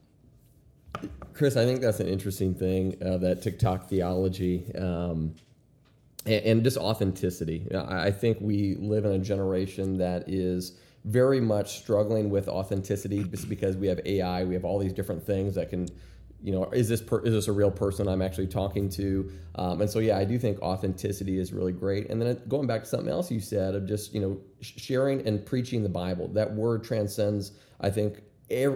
Chris, 1.34 1.56
I 1.56 1.66
think 1.66 1.82
that's 1.82 2.00
an 2.00 2.08
interesting 2.08 2.54
thing 2.54 2.96
uh, 3.04 3.18
that 3.18 3.42
TikTok 3.42 3.90
theology 3.90 4.72
um, 4.76 5.34
and, 6.26 6.46
and 6.46 6.64
just 6.64 6.78
authenticity. 6.78 7.66
I, 7.74 8.08
I 8.08 8.12
think 8.12 8.38
we 8.42 8.76
live 8.76 9.06
in 9.06 9.12
a 9.12 9.20
generation 9.20 9.98
that 9.98 10.28
is 10.28 10.78
very 11.06 11.40
much 11.40 11.80
struggling 11.80 12.30
with 12.30 12.48
authenticity 12.48 13.24
just 13.24 13.48
because 13.48 13.78
we 13.78 13.88
have 13.88 14.00
AI, 14.06 14.44
we 14.44 14.54
have 14.54 14.66
all 14.66 14.78
these 14.78 14.94
different 14.94 15.24
things 15.24 15.56
that 15.56 15.70
can, 15.70 15.88
you 16.44 16.52
know, 16.52 16.66
is 16.66 16.88
this 16.88 17.02
per, 17.02 17.20
is 17.22 17.34
this 17.34 17.48
a 17.48 17.52
real 17.52 17.72
person 17.72 18.08
I'm 18.08 18.22
actually 18.22 18.48
talking 18.48 18.90
to? 18.90 19.32
Um, 19.56 19.82
and 19.82 19.90
so, 19.90 20.00
yeah, 20.00 20.18
I 20.18 20.24
do 20.24 20.38
think 20.38 20.62
authenticity 20.62 21.40
is 21.40 21.52
really 21.52 21.72
great. 21.72 22.10
And 22.10 22.22
then 22.22 22.40
going 22.48 22.68
back 22.68 22.84
to 22.84 22.88
something 22.88 23.10
else 23.10 23.32
you 23.32 23.40
said 23.40 23.76
of 23.76 23.88
just 23.88 24.14
you 24.14 24.22
know 24.22 24.40
sharing 24.62 25.26
and 25.28 25.46
preaching 25.46 25.84
the 25.84 25.90
Bible, 25.90 26.28
that 26.30 26.54
word 26.54 26.84
transcends, 26.84 27.54
I 27.82 27.90
think, 27.90 28.22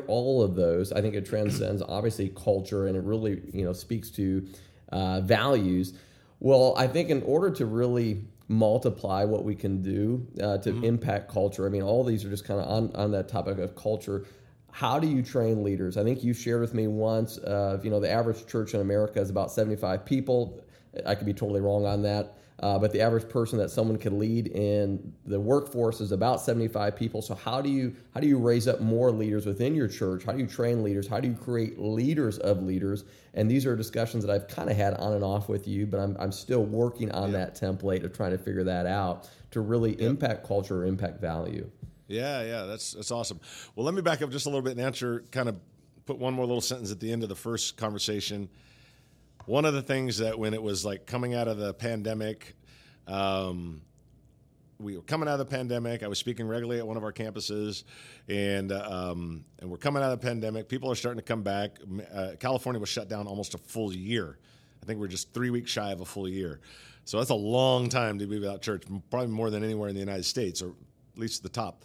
all 0.08 0.44
of 0.44 0.56
those. 0.56 0.92
I 0.92 1.02
think 1.02 1.16
it 1.16 1.26
transcends 1.26 1.82
obviously 1.88 2.30
culture, 2.30 2.88
and 2.88 2.98
it 2.98 3.04
really 3.04 3.42
you 3.54 3.64
know 3.64 3.74
speaks 3.74 4.10
to 4.12 4.46
uh, 4.92 5.22
values. 5.22 5.94
Well, 6.40 6.74
I 6.76 6.88
think 6.88 7.10
in 7.10 7.22
order 7.24 7.52
to 7.52 7.66
really 7.68 8.26
multiply 8.48 9.24
what 9.24 9.46
we 9.46 9.56
can 9.56 9.82
do 9.82 10.28
uh, 10.42 10.58
to 10.58 10.84
impact 10.84 11.32
culture, 11.32 11.66
I 11.66 11.70
mean, 11.70 11.84
all 11.84 12.04
these 12.04 12.26
are 12.26 12.30
just 12.30 12.46
kind 12.46 12.60
of 12.60 12.68
on, 12.68 12.96
on 12.96 13.12
that 13.12 13.30
topic 13.30 13.60
of 13.60 13.76
culture. 13.76 14.26
How 14.72 15.00
do 15.00 15.08
you 15.08 15.22
train 15.22 15.64
leaders? 15.64 15.98
I 15.98 16.04
think 16.04 16.24
you 16.24 16.34
shared 16.34 16.62
with 16.62 16.74
me 16.74 16.88
once, 16.88 17.38
uh, 17.38 17.80
you 17.84 17.90
know, 17.90 18.00
the 18.00 18.10
average 18.10 18.48
church 18.48 18.74
in 18.74 18.82
America 18.82 19.20
is 19.20 19.30
about 19.30 19.52
75 19.52 20.06
people. 20.06 20.64
I 21.06 21.16
could 21.16 21.26
be 21.26 21.34
totally 21.34 21.62
wrong 21.62 21.86
on 21.86 22.02
that. 22.04 22.38
uh, 22.62 22.78
but 22.78 22.92
the 22.92 23.02
average 23.02 23.28
person 23.28 23.58
that 23.58 23.72
someone 23.72 23.98
could 23.98 24.14
lead 24.14 24.48
in 24.48 25.14
the 25.26 25.40
workforce 25.40 26.00
is 26.00 26.12
about 26.12 26.40
75 26.40 26.96
people. 26.96 27.22
So 27.22 27.34
how 27.34 27.60
do 27.60 27.70
you 27.70 27.96
how 28.14 28.20
do 28.20 28.28
you 28.28 28.38
raise 28.38 28.68
up 28.68 28.82
more 28.82 29.12
leaders 29.12 29.48
within 29.48 29.74
your 29.74 29.88
church? 29.88 30.24
How 30.24 30.32
do 30.32 30.40
you 30.40 30.48
train 30.48 30.84
leaders? 30.84 31.08
How 31.08 31.20
do 31.20 31.28
you 31.28 31.34
create 31.34 31.80
leaders 31.80 32.38
of 32.38 32.62
leaders? 32.62 33.04
And 33.34 33.50
these 33.50 33.66
are 33.66 33.76
discussions 33.76 34.24
that 34.26 34.32
I've 34.32 34.48
kind 34.48 34.70
of 34.70 34.78
had 34.78 34.94
on 34.96 35.14
and 35.14 35.24
off 35.24 35.50
with 35.50 35.68
you, 35.68 35.88
but 35.88 36.00
I'm, 36.00 36.16
I'm 36.20 36.32
still 36.32 36.64
working 36.64 37.12
on 37.12 37.32
yeah. 37.32 37.40
that 37.40 37.56
template 37.56 38.04
of 38.04 38.14
trying 38.14 38.32
to 38.32 38.38
figure 38.38 38.64
that 38.66 38.86
out 38.86 39.28
to 39.52 39.62
really 39.62 39.92
yep. 39.92 40.02
impact 40.02 40.46
culture 40.46 40.84
or 40.84 40.86
impact 40.86 41.20
value. 41.20 41.70
Yeah, 42.12 42.44
yeah, 42.44 42.64
that's 42.64 42.92
that's 42.94 43.12
awesome. 43.12 43.40
Well, 43.76 43.86
let 43.86 43.96
me 43.96 44.02
back 44.02 44.22
up 44.22 44.30
just 44.32 44.46
a 44.46 44.50
little 44.50 44.62
bit 44.62 44.72
and 44.72 44.82
answer 44.82 45.24
kind 45.32 45.50
of 45.50 45.56
put 46.06 46.18
one 46.18 46.34
more 46.34 46.46
little 46.46 46.62
sentence 46.62 46.92
at 46.92 47.00
the 47.00 47.12
end 47.12 47.24
of 47.24 47.30
the 47.30 47.36
first 47.36 47.78
conversation 47.78 48.50
one 49.46 49.66
of 49.66 49.74
the 49.74 49.82
things 49.82 50.20
that 50.20 50.38
when 50.38 50.54
it 50.54 50.62
was 50.62 50.86
like 50.86 51.06
coming 51.06 51.34
out 51.34 51.48
of 51.48 51.58
the 51.58 51.74
pandemic, 51.74 52.56
um, 53.08 53.82
we 54.80 54.96
were 54.96 55.04
coming 55.04 55.28
out 55.28 55.40
of 55.40 55.40
the 55.40 55.46
pandemic. 55.46 56.04
I 56.04 56.08
was 56.08 56.18
speaking 56.18 56.48
regularly 56.48 56.80
at 56.80 56.88
one 56.88 56.98
of 56.98 57.04
our 57.04 57.14
campuses, 57.14 57.84
and 58.28 58.72
um, 58.72 59.46
and 59.60 59.70
we're 59.70 59.78
coming 59.78 60.02
out 60.02 60.12
of 60.12 60.20
the 60.20 60.28
pandemic. 60.28 60.68
People 60.68 60.92
are 60.92 60.96
starting 60.96 61.20
to 61.20 61.26
come 61.26 61.44
back. 61.44 61.78
Uh, 62.14 62.32
California 62.40 62.80
was 62.80 62.90
shut 62.90 63.08
down 63.08 63.28
almost 63.28 63.54
a 63.54 63.58
full 63.58 63.94
year. 63.94 64.38
I 64.82 64.86
think 64.86 65.00
we're 65.00 65.08
just 65.08 65.34
three 65.34 65.52
weeks 65.52 65.70
shy 65.70 65.92
of 65.92 66.02
a 66.02 66.06
full 66.06 66.28
year. 66.28 66.60
So 67.06 67.18
that's 67.18 67.30
a 67.30 67.36
long 67.36 67.90
time 67.90 68.20
to 68.20 68.28
be 68.28 68.40
without 68.40 68.62
church, 68.62 68.84
probably 69.10 69.28
more 69.28 69.50
than 69.50 69.64
anywhere 69.64 69.90
in 69.90 69.96
the 69.96 70.00
United 70.00 70.26
States, 70.26 70.62
or 70.62 70.74
least 71.22 71.40
at 71.40 71.44
the 71.44 71.60
top. 71.60 71.84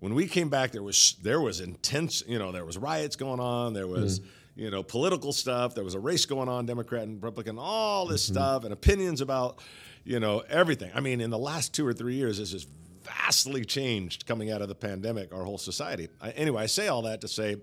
When 0.00 0.14
we 0.14 0.26
came 0.26 0.50
back, 0.50 0.72
there 0.72 0.82
was 0.82 1.16
there 1.22 1.40
was 1.40 1.60
intense. 1.60 2.22
You 2.26 2.38
know, 2.38 2.52
there 2.52 2.64
was 2.64 2.76
riots 2.76 3.16
going 3.16 3.40
on. 3.40 3.72
There 3.72 3.86
was. 3.86 4.20
Mm 4.20 4.26
you 4.56 4.70
know, 4.70 4.82
political 4.82 5.32
stuff. 5.32 5.74
There 5.74 5.84
was 5.84 5.94
a 5.94 6.00
race 6.00 6.24
going 6.26 6.48
on, 6.48 6.66
Democrat 6.66 7.02
and 7.02 7.22
Republican, 7.22 7.58
all 7.58 8.06
this 8.06 8.24
mm-hmm. 8.24 8.34
stuff, 8.34 8.64
and 8.64 8.72
opinions 8.72 9.20
about, 9.20 9.62
you 10.02 10.18
know, 10.18 10.42
everything. 10.48 10.90
I 10.94 11.00
mean, 11.00 11.20
in 11.20 11.30
the 11.30 11.38
last 11.38 11.74
two 11.74 11.86
or 11.86 11.92
three 11.92 12.14
years, 12.14 12.38
this 12.38 12.52
has 12.52 12.66
vastly 13.04 13.64
changed 13.64 14.26
coming 14.26 14.50
out 14.50 14.62
of 14.62 14.68
the 14.68 14.74
pandemic, 14.74 15.32
our 15.32 15.44
whole 15.44 15.58
society. 15.58 16.08
I, 16.20 16.30
anyway, 16.30 16.62
I 16.62 16.66
say 16.66 16.88
all 16.88 17.02
that 17.02 17.20
to 17.20 17.28
say, 17.28 17.56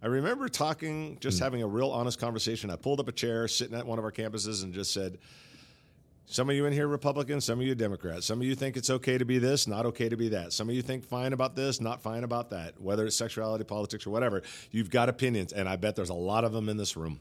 I 0.00 0.06
remember 0.06 0.48
talking, 0.48 1.18
just 1.20 1.38
mm-hmm. 1.38 1.44
having 1.44 1.62
a 1.62 1.66
real 1.66 1.90
honest 1.90 2.20
conversation. 2.20 2.70
I 2.70 2.76
pulled 2.76 3.00
up 3.00 3.08
a 3.08 3.12
chair, 3.12 3.48
sitting 3.48 3.76
at 3.76 3.84
one 3.84 3.98
of 3.98 4.04
our 4.04 4.12
campuses, 4.12 4.62
and 4.62 4.72
just 4.72 4.94
said, 4.94 5.18
some 6.30 6.50
of 6.50 6.56
you 6.56 6.66
in 6.66 6.74
here 6.74 6.86
Republicans, 6.86 7.46
some 7.46 7.58
of 7.58 7.66
you 7.66 7.74
Democrats. 7.74 8.26
Some 8.26 8.40
of 8.40 8.46
you 8.46 8.54
think 8.54 8.76
it's 8.76 8.90
okay 8.90 9.16
to 9.16 9.24
be 9.24 9.38
this, 9.38 9.66
not 9.66 9.86
okay 9.86 10.10
to 10.10 10.16
be 10.16 10.28
that. 10.28 10.52
Some 10.52 10.68
of 10.68 10.74
you 10.74 10.82
think 10.82 11.04
fine 11.04 11.32
about 11.32 11.56
this, 11.56 11.80
not 11.80 12.02
fine 12.02 12.22
about 12.22 12.50
that. 12.50 12.78
Whether 12.78 13.06
it's 13.06 13.16
sexuality, 13.16 13.64
politics, 13.64 14.06
or 14.06 14.10
whatever, 14.10 14.42
you've 14.70 14.90
got 14.90 15.08
opinions, 15.08 15.54
and 15.54 15.66
I 15.66 15.76
bet 15.76 15.96
there's 15.96 16.10
a 16.10 16.14
lot 16.14 16.44
of 16.44 16.52
them 16.52 16.68
in 16.68 16.76
this 16.76 16.98
room. 16.98 17.20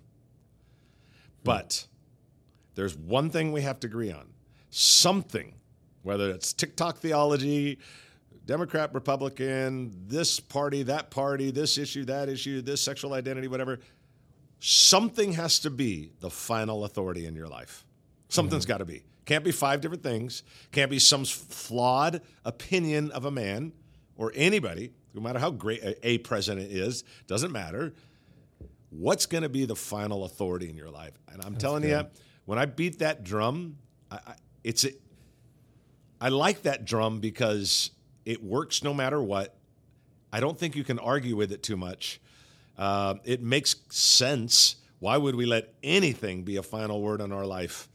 But 1.45 1.87
there's 2.75 2.97
one 2.97 3.29
thing 3.29 3.53
we 3.53 3.61
have 3.61 3.79
to 3.79 3.87
agree 3.87 4.11
on: 4.11 4.27
something, 4.71 5.53
whether 6.03 6.29
it's 6.29 6.51
TikTok 6.51 6.97
theology, 6.97 7.79
Democrat, 8.45 8.93
Republican, 8.93 10.03
this 10.07 10.41
party, 10.41 10.83
that 10.83 11.11
party, 11.11 11.49
this 11.49 11.77
issue, 11.77 12.03
that 12.05 12.27
issue, 12.27 12.61
this 12.61 12.81
sexual 12.81 13.13
identity, 13.13 13.47
whatever. 13.47 13.79
Something 14.59 15.31
has 15.33 15.59
to 15.59 15.69
be 15.69 16.11
the 16.19 16.29
final 16.29 16.83
authority 16.83 17.25
in 17.25 17.35
your 17.35 17.47
life. 17.47 17.85
Something's 18.29 18.65
mm-hmm. 18.65 18.71
got 18.71 18.77
to 18.79 18.85
be. 18.85 19.03
Can't 19.25 19.43
be 19.43 19.51
five 19.51 19.81
different 19.81 20.03
things. 20.03 20.43
Can't 20.71 20.89
be 20.89 20.99
some 20.99 21.25
flawed 21.25 22.21
opinion 22.45 23.11
of 23.11 23.25
a 23.25 23.31
man 23.31 23.73
or 24.15 24.31
anybody, 24.35 24.93
no 25.13 25.21
matter 25.21 25.39
how 25.39 25.51
great 25.51 25.81
a, 26.01 26.17
president 26.19 26.71
is, 26.71 27.03
doesn't 27.27 27.51
matter. 27.51 27.93
What's 28.89 29.25
going 29.25 29.43
to 29.43 29.49
be 29.49 29.65
the 29.65 29.75
final 29.75 30.23
authority 30.23 30.69
in 30.69 30.77
your 30.77 30.89
life? 30.89 31.13
And 31.31 31.43
I'm 31.43 31.53
That's 31.53 31.63
telling 31.63 31.81
good. 31.83 31.89
you, 31.89 32.07
when 32.45 32.57
I 32.57 32.65
beat 32.65 32.99
that 32.99 33.23
drum, 33.23 33.77
I, 34.09 34.15
I, 34.15 34.35
it's 34.63 34.85
a, 34.85 34.91
I 36.19 36.29
like 36.29 36.63
that 36.63 36.85
drum 36.85 37.19
because 37.19 37.91
it 38.25 38.41
works 38.41 38.83
no 38.83 38.93
matter 38.93 39.21
what. 39.21 39.55
I 40.31 40.39
don't 40.39 40.57
think 40.57 40.75
you 40.75 40.83
can 40.83 40.99
argue 40.99 41.35
with 41.35 41.51
it 41.51 41.63
too 41.63 41.77
much. 41.77 42.19
Uh, 42.77 43.15
it 43.23 43.41
makes 43.41 43.75
sense. 43.89 44.77
Why 44.99 45.17
would 45.17 45.35
we 45.35 45.45
let 45.45 45.73
anything 45.83 46.43
be 46.43 46.55
a 46.55 46.63
final 46.63 47.01
word 47.01 47.21
in 47.21 47.31
our 47.31 47.45
life? 47.45 47.89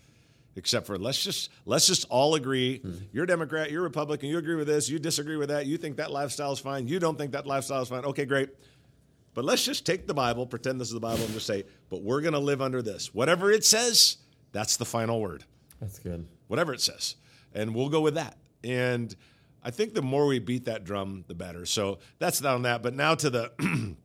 Except 0.56 0.86
for 0.86 0.98
let's 0.98 1.22
just 1.22 1.50
let's 1.64 1.86
just 1.86 2.06
all 2.08 2.34
agree 2.34 2.78
mm-hmm. 2.78 3.04
you're 3.12 3.26
democrat 3.26 3.70
you're 3.70 3.82
republican 3.82 4.28
you 4.28 4.38
agree 4.38 4.54
with 4.54 4.66
this 4.66 4.88
you 4.88 4.98
disagree 4.98 5.36
with 5.36 5.48
that 5.48 5.66
you 5.66 5.76
think 5.76 5.96
that 5.96 6.10
lifestyle 6.10 6.52
is 6.52 6.58
fine 6.58 6.86
you 6.86 6.98
don't 6.98 7.16
think 7.16 7.32
that 7.32 7.46
lifestyle 7.46 7.82
is 7.82 7.88
fine 7.88 8.04
okay 8.04 8.24
great. 8.24 8.50
But 9.34 9.46
let's 9.46 9.64
just 9.64 9.86
take 9.86 10.06
the 10.06 10.12
bible 10.14 10.46
pretend 10.46 10.80
this 10.80 10.88
is 10.88 10.94
the 10.94 11.00
bible 11.00 11.24
and 11.24 11.32
just 11.32 11.46
say 11.46 11.64
but 11.88 12.02
we're 12.02 12.20
going 12.20 12.34
to 12.34 12.38
live 12.38 12.60
under 12.60 12.82
this. 12.82 13.14
Whatever 13.14 13.50
it 13.50 13.64
says 13.64 14.18
that's 14.52 14.76
the 14.76 14.84
final 14.84 15.20
word. 15.20 15.44
That's 15.80 15.98
good. 15.98 16.26
Whatever 16.48 16.74
it 16.74 16.82
says. 16.82 17.16
And 17.54 17.74
we'll 17.74 17.88
go 17.88 18.02
with 18.02 18.14
that. 18.14 18.36
And 18.62 19.14
i 19.64 19.70
think 19.70 19.94
the 19.94 20.02
more 20.02 20.26
we 20.26 20.38
beat 20.38 20.66
that 20.66 20.84
drum 20.84 21.24
the 21.28 21.34
better. 21.34 21.64
So 21.64 21.98
that's 22.18 22.44
on 22.44 22.62
that. 22.62 22.82
But 22.82 22.94
now 22.94 23.14
to 23.14 23.30
the 23.30 23.52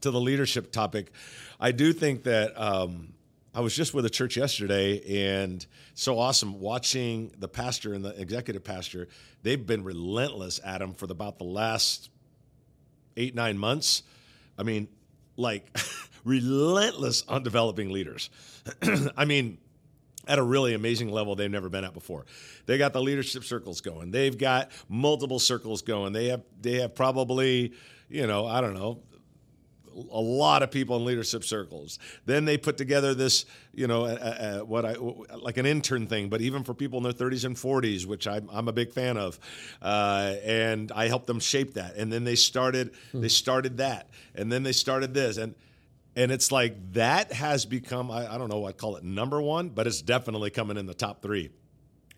to 0.00 0.10
the 0.10 0.20
leadership 0.20 0.72
topic. 0.72 1.12
I 1.60 1.72
do 1.72 1.92
think 1.92 2.24
that 2.24 2.58
um, 2.60 3.14
I 3.54 3.60
was 3.60 3.74
just 3.74 3.94
with 3.94 4.04
a 4.04 4.10
church 4.10 4.36
yesterday, 4.36 5.32
and 5.34 5.64
so 5.94 6.18
awesome 6.18 6.60
watching 6.60 7.32
the 7.38 7.48
pastor 7.48 7.94
and 7.94 8.04
the 8.04 8.20
executive 8.20 8.62
pastor. 8.62 9.08
They've 9.42 9.64
been 9.64 9.84
relentless 9.84 10.60
at 10.64 10.82
for 10.96 11.06
about 11.10 11.38
the 11.38 11.44
last 11.44 12.10
eight 13.16 13.34
nine 13.34 13.58
months. 13.58 14.02
I 14.58 14.62
mean, 14.62 14.88
like 15.36 15.76
relentless 16.24 17.24
on 17.26 17.42
developing 17.42 17.90
leaders. 17.90 18.30
I 19.16 19.24
mean, 19.24 19.58
at 20.26 20.38
a 20.38 20.42
really 20.42 20.74
amazing 20.74 21.10
level 21.10 21.34
they've 21.34 21.50
never 21.50 21.68
been 21.68 21.84
at 21.84 21.94
before. 21.94 22.26
They 22.66 22.76
got 22.76 22.92
the 22.92 23.00
leadership 23.00 23.44
circles 23.44 23.80
going. 23.80 24.10
They've 24.10 24.36
got 24.36 24.70
multiple 24.88 25.38
circles 25.38 25.82
going. 25.82 26.12
They 26.12 26.28
have 26.28 26.42
they 26.60 26.74
have 26.80 26.94
probably 26.94 27.72
you 28.08 28.26
know 28.26 28.46
I 28.46 28.60
don't 28.60 28.74
know 28.74 29.00
a 30.10 30.20
lot 30.20 30.62
of 30.62 30.70
people 30.70 30.96
in 30.96 31.04
leadership 31.04 31.44
circles. 31.44 31.98
Then 32.26 32.44
they 32.44 32.56
put 32.56 32.76
together 32.76 33.14
this, 33.14 33.44
you 33.72 33.86
know, 33.86 34.06
a, 34.06 34.58
a, 34.60 34.64
what 34.64 34.84
I 34.84 34.94
like 35.36 35.56
an 35.56 35.66
intern 35.66 36.06
thing, 36.06 36.28
but 36.28 36.40
even 36.40 36.64
for 36.64 36.74
people 36.74 36.98
in 36.98 37.04
their 37.04 37.12
30s 37.12 37.44
and 37.44 37.56
40s, 37.56 38.06
which 38.06 38.26
I'm, 38.26 38.48
I'm 38.52 38.68
a 38.68 38.72
big 38.72 38.92
fan 38.92 39.16
of, 39.16 39.38
uh, 39.82 40.34
and 40.44 40.92
I 40.92 41.08
helped 41.08 41.26
them 41.26 41.40
shape 41.40 41.74
that. 41.74 41.96
And 41.96 42.12
then 42.12 42.24
they 42.24 42.36
started 42.36 42.94
hmm. 43.12 43.20
they 43.20 43.28
started 43.28 43.78
that, 43.78 44.08
and 44.34 44.50
then 44.50 44.62
they 44.62 44.72
started 44.72 45.14
this, 45.14 45.36
and 45.36 45.54
and 46.16 46.32
it's 46.32 46.50
like 46.50 46.92
that 46.94 47.32
has 47.32 47.64
become 47.64 48.10
I, 48.10 48.34
I 48.34 48.38
don't 48.38 48.48
know 48.48 48.66
I 48.66 48.72
call 48.72 48.96
it 48.96 49.04
number 49.04 49.40
one, 49.40 49.70
but 49.70 49.86
it's 49.86 50.02
definitely 50.02 50.50
coming 50.50 50.76
in 50.76 50.86
the 50.86 50.94
top 50.94 51.22
three 51.22 51.50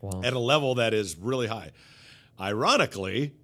wow. 0.00 0.22
at 0.24 0.32
a 0.32 0.38
level 0.38 0.76
that 0.76 0.94
is 0.94 1.16
really 1.16 1.46
high. 1.46 1.70
Ironically, 2.40 3.34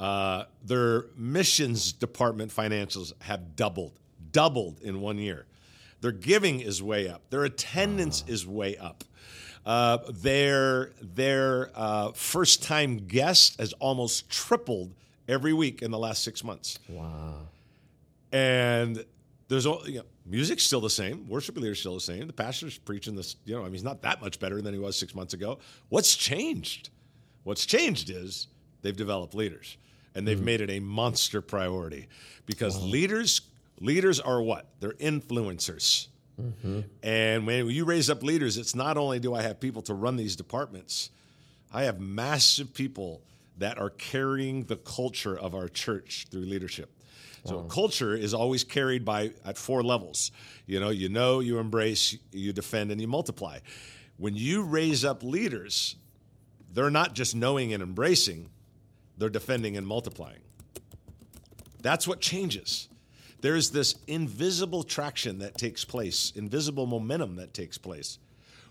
uh, 0.00 0.46
their 0.64 1.04
missions 1.14 1.92
department 1.92 2.50
financials 2.50 3.12
have 3.20 3.54
doubled, 3.54 4.00
doubled 4.32 4.80
in 4.80 5.02
one 5.02 5.18
year. 5.18 5.44
Their 6.00 6.12
giving 6.12 6.60
is 6.60 6.82
way 6.82 7.06
up. 7.06 7.28
Their 7.28 7.44
attendance 7.44 8.24
is 8.26 8.46
way 8.46 8.78
up. 8.78 9.04
Uh, 9.66 9.98
their 10.08 10.92
their 11.02 11.70
uh, 11.74 12.12
first 12.12 12.62
time 12.62 13.06
guest 13.06 13.60
has 13.60 13.74
almost 13.74 14.30
tripled 14.30 14.94
every 15.28 15.52
week 15.52 15.82
in 15.82 15.90
the 15.90 15.98
last 15.98 16.24
six 16.24 16.42
months. 16.42 16.78
Wow! 16.88 17.34
And 18.32 19.04
there's 19.48 19.66
all, 19.66 19.86
you 19.86 19.98
know, 19.98 20.04
music's 20.24 20.62
still 20.62 20.80
the 20.80 20.88
same, 20.88 21.28
worship 21.28 21.58
leader's 21.58 21.80
still 21.80 21.94
the 21.94 22.00
same. 22.00 22.26
The 22.26 22.32
pastor's 22.32 22.78
preaching 22.78 23.14
this. 23.14 23.36
You 23.44 23.56
know, 23.56 23.60
I 23.60 23.64
mean, 23.64 23.74
he's 23.74 23.84
not 23.84 24.00
that 24.00 24.22
much 24.22 24.40
better 24.40 24.62
than 24.62 24.72
he 24.72 24.80
was 24.80 24.96
six 24.96 25.14
months 25.14 25.34
ago. 25.34 25.58
What's 25.90 26.16
changed? 26.16 26.88
What's 27.42 27.66
changed 27.66 28.08
is 28.08 28.46
they've 28.80 28.96
developed 28.96 29.34
leaders 29.34 29.76
and 30.14 30.26
they've 30.26 30.36
mm-hmm. 30.36 30.44
made 30.44 30.60
it 30.60 30.70
a 30.70 30.80
monster 30.80 31.40
priority 31.40 32.08
because 32.46 32.76
wow. 32.76 32.84
leaders 32.84 33.40
leaders 33.80 34.20
are 34.20 34.42
what 34.42 34.66
they're 34.80 34.92
influencers 34.92 36.08
mm-hmm. 36.40 36.80
and 37.02 37.46
when 37.46 37.68
you 37.68 37.84
raise 37.84 38.10
up 38.10 38.22
leaders 38.22 38.56
it's 38.56 38.74
not 38.74 38.96
only 38.96 39.18
do 39.18 39.34
i 39.34 39.42
have 39.42 39.60
people 39.60 39.82
to 39.82 39.94
run 39.94 40.16
these 40.16 40.36
departments 40.36 41.10
i 41.72 41.84
have 41.84 42.00
massive 42.00 42.74
people 42.74 43.22
that 43.58 43.78
are 43.78 43.90
carrying 43.90 44.64
the 44.64 44.76
culture 44.76 45.38
of 45.38 45.54
our 45.54 45.68
church 45.68 46.26
through 46.30 46.42
leadership 46.42 46.90
so 47.44 47.58
wow. 47.58 47.62
culture 47.64 48.14
is 48.14 48.34
always 48.34 48.64
carried 48.64 49.04
by 49.04 49.30
at 49.44 49.56
four 49.56 49.82
levels 49.82 50.30
you 50.66 50.78
know 50.78 50.90
you 50.90 51.08
know 51.08 51.40
you 51.40 51.58
embrace 51.58 52.16
you 52.32 52.52
defend 52.52 52.90
and 52.90 53.00
you 53.00 53.08
multiply 53.08 53.58
when 54.18 54.34
you 54.34 54.62
raise 54.62 55.04
up 55.04 55.22
leaders 55.22 55.96
they're 56.72 56.90
not 56.90 57.14
just 57.14 57.34
knowing 57.34 57.72
and 57.72 57.82
embracing 57.82 58.50
they're 59.20 59.28
defending 59.28 59.76
and 59.76 59.86
multiplying. 59.86 60.40
That's 61.82 62.08
what 62.08 62.20
changes. 62.20 62.88
There's 63.40 63.70
this 63.70 63.94
invisible 64.06 64.82
traction 64.82 65.38
that 65.38 65.56
takes 65.56 65.84
place, 65.84 66.32
invisible 66.34 66.86
momentum 66.86 67.36
that 67.36 67.54
takes 67.54 67.78
place 67.78 68.18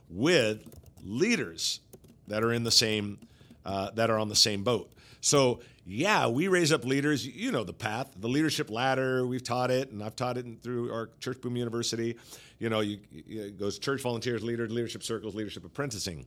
with 0.09 0.67
leaders 1.03 1.79
that 2.27 2.43
are 2.43 2.51
in 2.51 2.63
the 2.63 2.71
same 2.71 3.19
uh, 3.65 3.91
that 3.91 4.09
are 4.09 4.17
on 4.17 4.29
the 4.29 4.35
same 4.35 4.63
boat. 4.63 4.91
So 5.21 5.59
yeah, 5.85 6.27
we 6.27 6.47
raise 6.47 6.71
up 6.71 6.85
leaders. 6.85 7.25
You 7.25 7.51
know 7.51 7.63
the 7.63 7.73
path, 7.73 8.11
the 8.15 8.29
leadership 8.29 8.69
ladder. 8.69 9.25
We've 9.25 9.43
taught 9.43 9.71
it, 9.71 9.91
and 9.91 10.03
I've 10.03 10.15
taught 10.15 10.37
it 10.37 10.45
through 10.61 10.91
our 10.91 11.09
Church 11.19 11.41
Boom 11.41 11.57
University. 11.57 12.15
You 12.59 12.69
know, 12.69 12.79
you 12.79 12.99
it 13.11 13.59
goes 13.59 13.79
church 13.79 14.01
volunteers, 14.01 14.43
leaders, 14.43 14.71
leadership 14.71 15.03
circles, 15.03 15.35
leadership 15.35 15.65
apprenticing. 15.65 16.25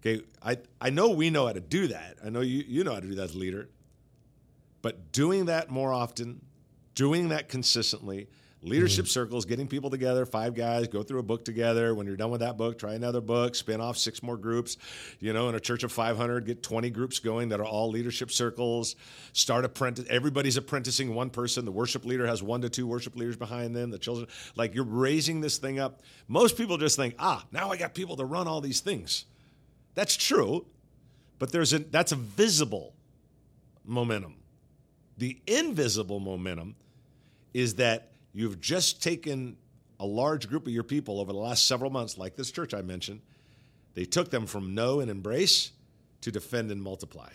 Okay, 0.00 0.22
I, 0.42 0.58
I 0.80 0.90
know 0.90 1.10
we 1.10 1.30
know 1.30 1.46
how 1.46 1.52
to 1.52 1.60
do 1.60 1.88
that. 1.88 2.16
I 2.24 2.30
know 2.30 2.40
you, 2.40 2.64
you 2.66 2.84
know 2.84 2.94
how 2.94 3.00
to 3.00 3.06
do 3.06 3.14
that 3.16 3.24
as 3.24 3.34
a 3.34 3.38
leader. 3.38 3.68
But 4.80 5.12
doing 5.12 5.46
that 5.46 5.70
more 5.70 5.92
often, 5.92 6.40
doing 6.94 7.30
that 7.30 7.48
consistently, 7.48 8.28
leadership 8.62 9.04
mm-hmm. 9.04 9.10
circles, 9.10 9.44
getting 9.44 9.66
people 9.66 9.90
together, 9.90 10.24
five 10.24 10.54
guys, 10.54 10.88
go 10.88 11.02
through 11.02 11.18
a 11.18 11.24
book 11.24 11.44
together. 11.44 11.94
When 11.94 12.06
you're 12.06 12.16
done 12.16 12.30
with 12.30 12.40
that 12.40 12.56
book, 12.56 12.78
try 12.78 12.94
another 12.94 13.20
book, 13.20 13.54
spin 13.54 13.80
off 13.80 13.96
six 13.98 14.22
more 14.22 14.36
groups. 14.36 14.76
You 15.18 15.32
know, 15.32 15.48
in 15.48 15.54
a 15.54 15.60
church 15.60 15.82
of 15.82 15.92
500, 15.92 16.46
get 16.46 16.62
20 16.62 16.90
groups 16.90 17.18
going 17.18 17.48
that 17.48 17.60
are 17.60 17.66
all 17.66 17.90
leadership 17.90 18.30
circles. 18.30 18.96
Start 19.32 19.64
apprentice. 19.64 20.06
Everybody's 20.08 20.56
apprenticing 20.56 21.14
one 21.14 21.30
person. 21.30 21.64
The 21.64 21.72
worship 21.72 22.04
leader 22.04 22.26
has 22.26 22.42
one 22.42 22.60
to 22.62 22.68
two 22.68 22.86
worship 22.86 23.16
leaders 23.16 23.36
behind 23.36 23.74
them. 23.74 23.90
The 23.90 23.98
children, 23.98 24.28
like 24.56 24.74
you're 24.74 24.84
raising 24.84 25.40
this 25.40 25.58
thing 25.58 25.78
up. 25.78 26.02
Most 26.28 26.56
people 26.56 26.78
just 26.78 26.96
think, 26.96 27.14
ah, 27.18 27.44
now 27.52 27.70
I 27.70 27.76
got 27.76 27.94
people 27.94 28.16
to 28.16 28.24
run 28.24 28.46
all 28.46 28.60
these 28.60 28.80
things. 28.80 29.24
That's 29.94 30.16
true, 30.16 30.66
but 31.38 31.52
there's 31.52 31.72
a 31.72 31.80
that's 31.80 32.12
a 32.12 32.16
visible 32.16 32.94
momentum. 33.84 34.36
The 35.16 35.38
invisible 35.46 36.20
momentum 36.20 36.76
is 37.52 37.74
that 37.76 38.12
you've 38.32 38.60
just 38.60 39.02
taken 39.02 39.56
a 39.98 40.06
large 40.06 40.48
group 40.48 40.66
of 40.66 40.72
your 40.72 40.84
people 40.84 41.20
over 41.20 41.32
the 41.32 41.38
last 41.38 41.66
several 41.66 41.90
months, 41.90 42.16
like 42.18 42.36
this 42.36 42.52
church 42.52 42.72
I 42.72 42.82
mentioned. 42.82 43.20
They 43.94 44.04
took 44.04 44.30
them 44.30 44.46
from 44.46 44.74
know 44.74 45.00
and 45.00 45.10
embrace 45.10 45.72
to 46.20 46.30
defend 46.30 46.70
and 46.70 46.80
multiply. 46.80 47.30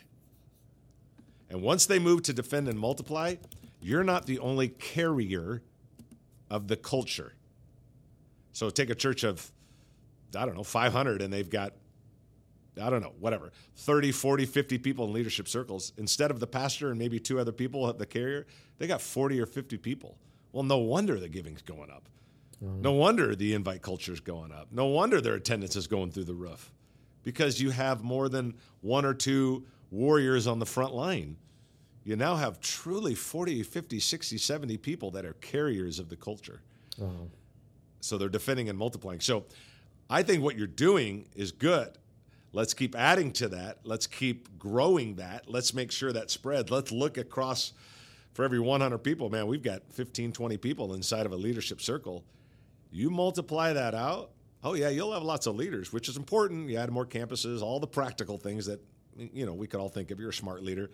And 1.50 1.62
once 1.62 1.86
they 1.86 2.00
move 2.00 2.24
to 2.24 2.34
defend 2.34 2.70
and 2.70 2.80
multiply, 2.80 3.36
you're 3.82 4.04
not 4.04 4.26
the 4.26 4.40
only 4.40 4.70
carrier 4.70 5.62
of 6.50 6.68
the 6.68 6.78
culture. 6.78 7.34
So 8.54 8.70
take 8.70 8.90
a 8.90 8.96
church 8.96 9.24
of, 9.24 9.52
I 10.38 10.46
don't 10.46 10.56
know, 10.56 10.64
500, 10.64 11.22
and 11.22 11.34
they've 11.34 11.50
got 11.50 11.74
I 12.82 12.90
don't 12.90 13.02
know, 13.02 13.14
whatever, 13.20 13.52
30, 13.76 14.12
40, 14.12 14.46
50 14.46 14.78
people 14.80 15.06
in 15.06 15.14
leadership 15.14 15.48
circles. 15.48 15.94
Instead 15.98 16.32
of 16.32 16.40
the 16.40 16.48
pastor 16.48 16.90
and 16.90 17.00
maybe 17.00 17.20
two 17.20 17.40
other 17.40 17.52
people 17.52 17.88
at 17.88 18.00
the 18.00 18.06
carrier, 18.06 18.48
they 18.78 18.88
got 18.88 19.02
40 19.02 19.40
or 19.40 19.46
50 19.46 19.78
people. 19.78 20.18
Well, 20.52 20.64
no 20.64 20.78
wonder 20.78 21.20
the 21.20 21.30
giving's 21.30 21.62
going 21.62 21.90
up. 21.90 22.10
Mm-hmm. 22.64 22.82
No 22.82 22.94
wonder 22.94 23.36
the 23.36 23.54
invite 23.54 23.82
culture 23.82 24.14
is 24.14 24.20
going 24.20 24.52
up. 24.52 24.68
No 24.72 24.86
wonder 24.88 25.22
their 25.22 25.36
attendance 25.36 25.76
is 25.76 25.88
going 25.88 26.12
through 26.12 26.26
the 26.26 26.34
roof 26.34 26.72
because 27.24 27.62
you 27.62 27.72
have 27.72 28.04
more 28.04 28.30
than 28.30 28.56
one 28.82 29.06
or 29.06 29.14
two 29.14 29.66
warriors 29.92 30.48
on 30.48 30.60
the 30.60 30.66
front 30.66 30.94
line. 30.94 31.38
You 32.04 32.16
now 32.16 32.36
have 32.36 32.60
truly 32.60 33.16
40, 33.16 33.64
50, 33.64 34.00
60, 34.00 34.38
70 34.38 34.78
people 34.78 35.12
that 35.12 35.26
are 35.26 35.34
carriers 35.34 36.00
of 36.00 36.10
the 36.10 36.16
culture. 36.16 36.62
Mm-hmm. 37.00 37.26
So 38.02 38.18
they're 38.18 38.30
defending 38.30 38.70
and 38.70 38.78
multiplying. 38.78 39.22
So 39.22 39.46
I 40.10 40.24
think 40.24 40.44
what 40.44 40.58
you're 40.58 40.68
doing 40.68 41.28
is 41.36 41.52
good. 41.52 41.98
Let's 42.54 42.74
keep 42.74 42.96
adding 42.96 43.32
to 43.34 43.50
that. 43.50 43.80
Let's 43.84 44.08
keep 44.08 44.58
growing 44.58 45.16
that. 45.16 45.50
Let's 45.50 45.74
make 45.74 45.92
sure 45.92 46.14
that 46.14 46.32
spreads. 46.32 46.72
Let's 46.72 46.92
look 46.92 47.18
across 47.18 47.74
for 48.34 48.44
every 48.44 48.60
100 48.60 48.98
people, 49.00 49.30
man, 49.30 49.48
we've 49.48 49.62
got 49.62 49.82
15, 49.92 50.32
20 50.32 50.58
people 50.58 50.94
inside 50.96 51.26
of 51.26 51.32
a 51.32 51.36
leadership 51.36 51.82
circle. 51.82 52.24
You 52.92 53.10
multiply 53.10 53.74
that 53.74 53.94
out, 53.94 54.32
oh, 54.64 54.74
yeah, 54.74 54.90
you'll 54.90 55.14
have 55.14 55.24
lots 55.24 55.46
of 55.46 55.56
leaders, 55.56 55.94
which 55.94 56.10
is 56.10 56.18
important. 56.18 56.70
You 56.70 56.78
add 56.78 56.92
more 56.92 57.06
campuses, 57.06 57.62
all 57.62 57.80
the 57.80 57.88
practical 57.88 58.38
things 58.38 58.66
that, 58.66 58.82
you 59.16 59.46
know, 59.46 59.54
we 59.54 59.68
could 59.68 59.80
all 59.80 59.90
think 59.90 60.10
of. 60.10 60.20
You're 60.20 60.30
a 60.30 60.34
smart 60.34 60.64
leader. 60.64 60.90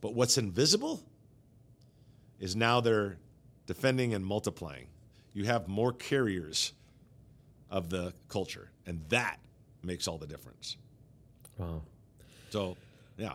But 0.00 0.14
what's 0.14 0.36
invisible 0.36 1.02
is 2.38 2.56
now 2.56 2.80
they're 2.80 3.16
defending 3.66 4.14
and 4.14 4.24
multiplying. 4.24 4.88
You 5.32 5.44
have 5.44 5.68
more 5.68 5.92
carriers 5.92 6.72
of 7.70 7.88
the 7.88 8.12
culture, 8.28 8.70
and 8.86 9.00
that 9.08 9.38
makes 9.82 10.06
all 10.06 10.18
the 10.18 10.26
difference. 10.26 10.76
Wow. 11.58 11.82
So, 12.50 12.76
yeah. 13.16 13.34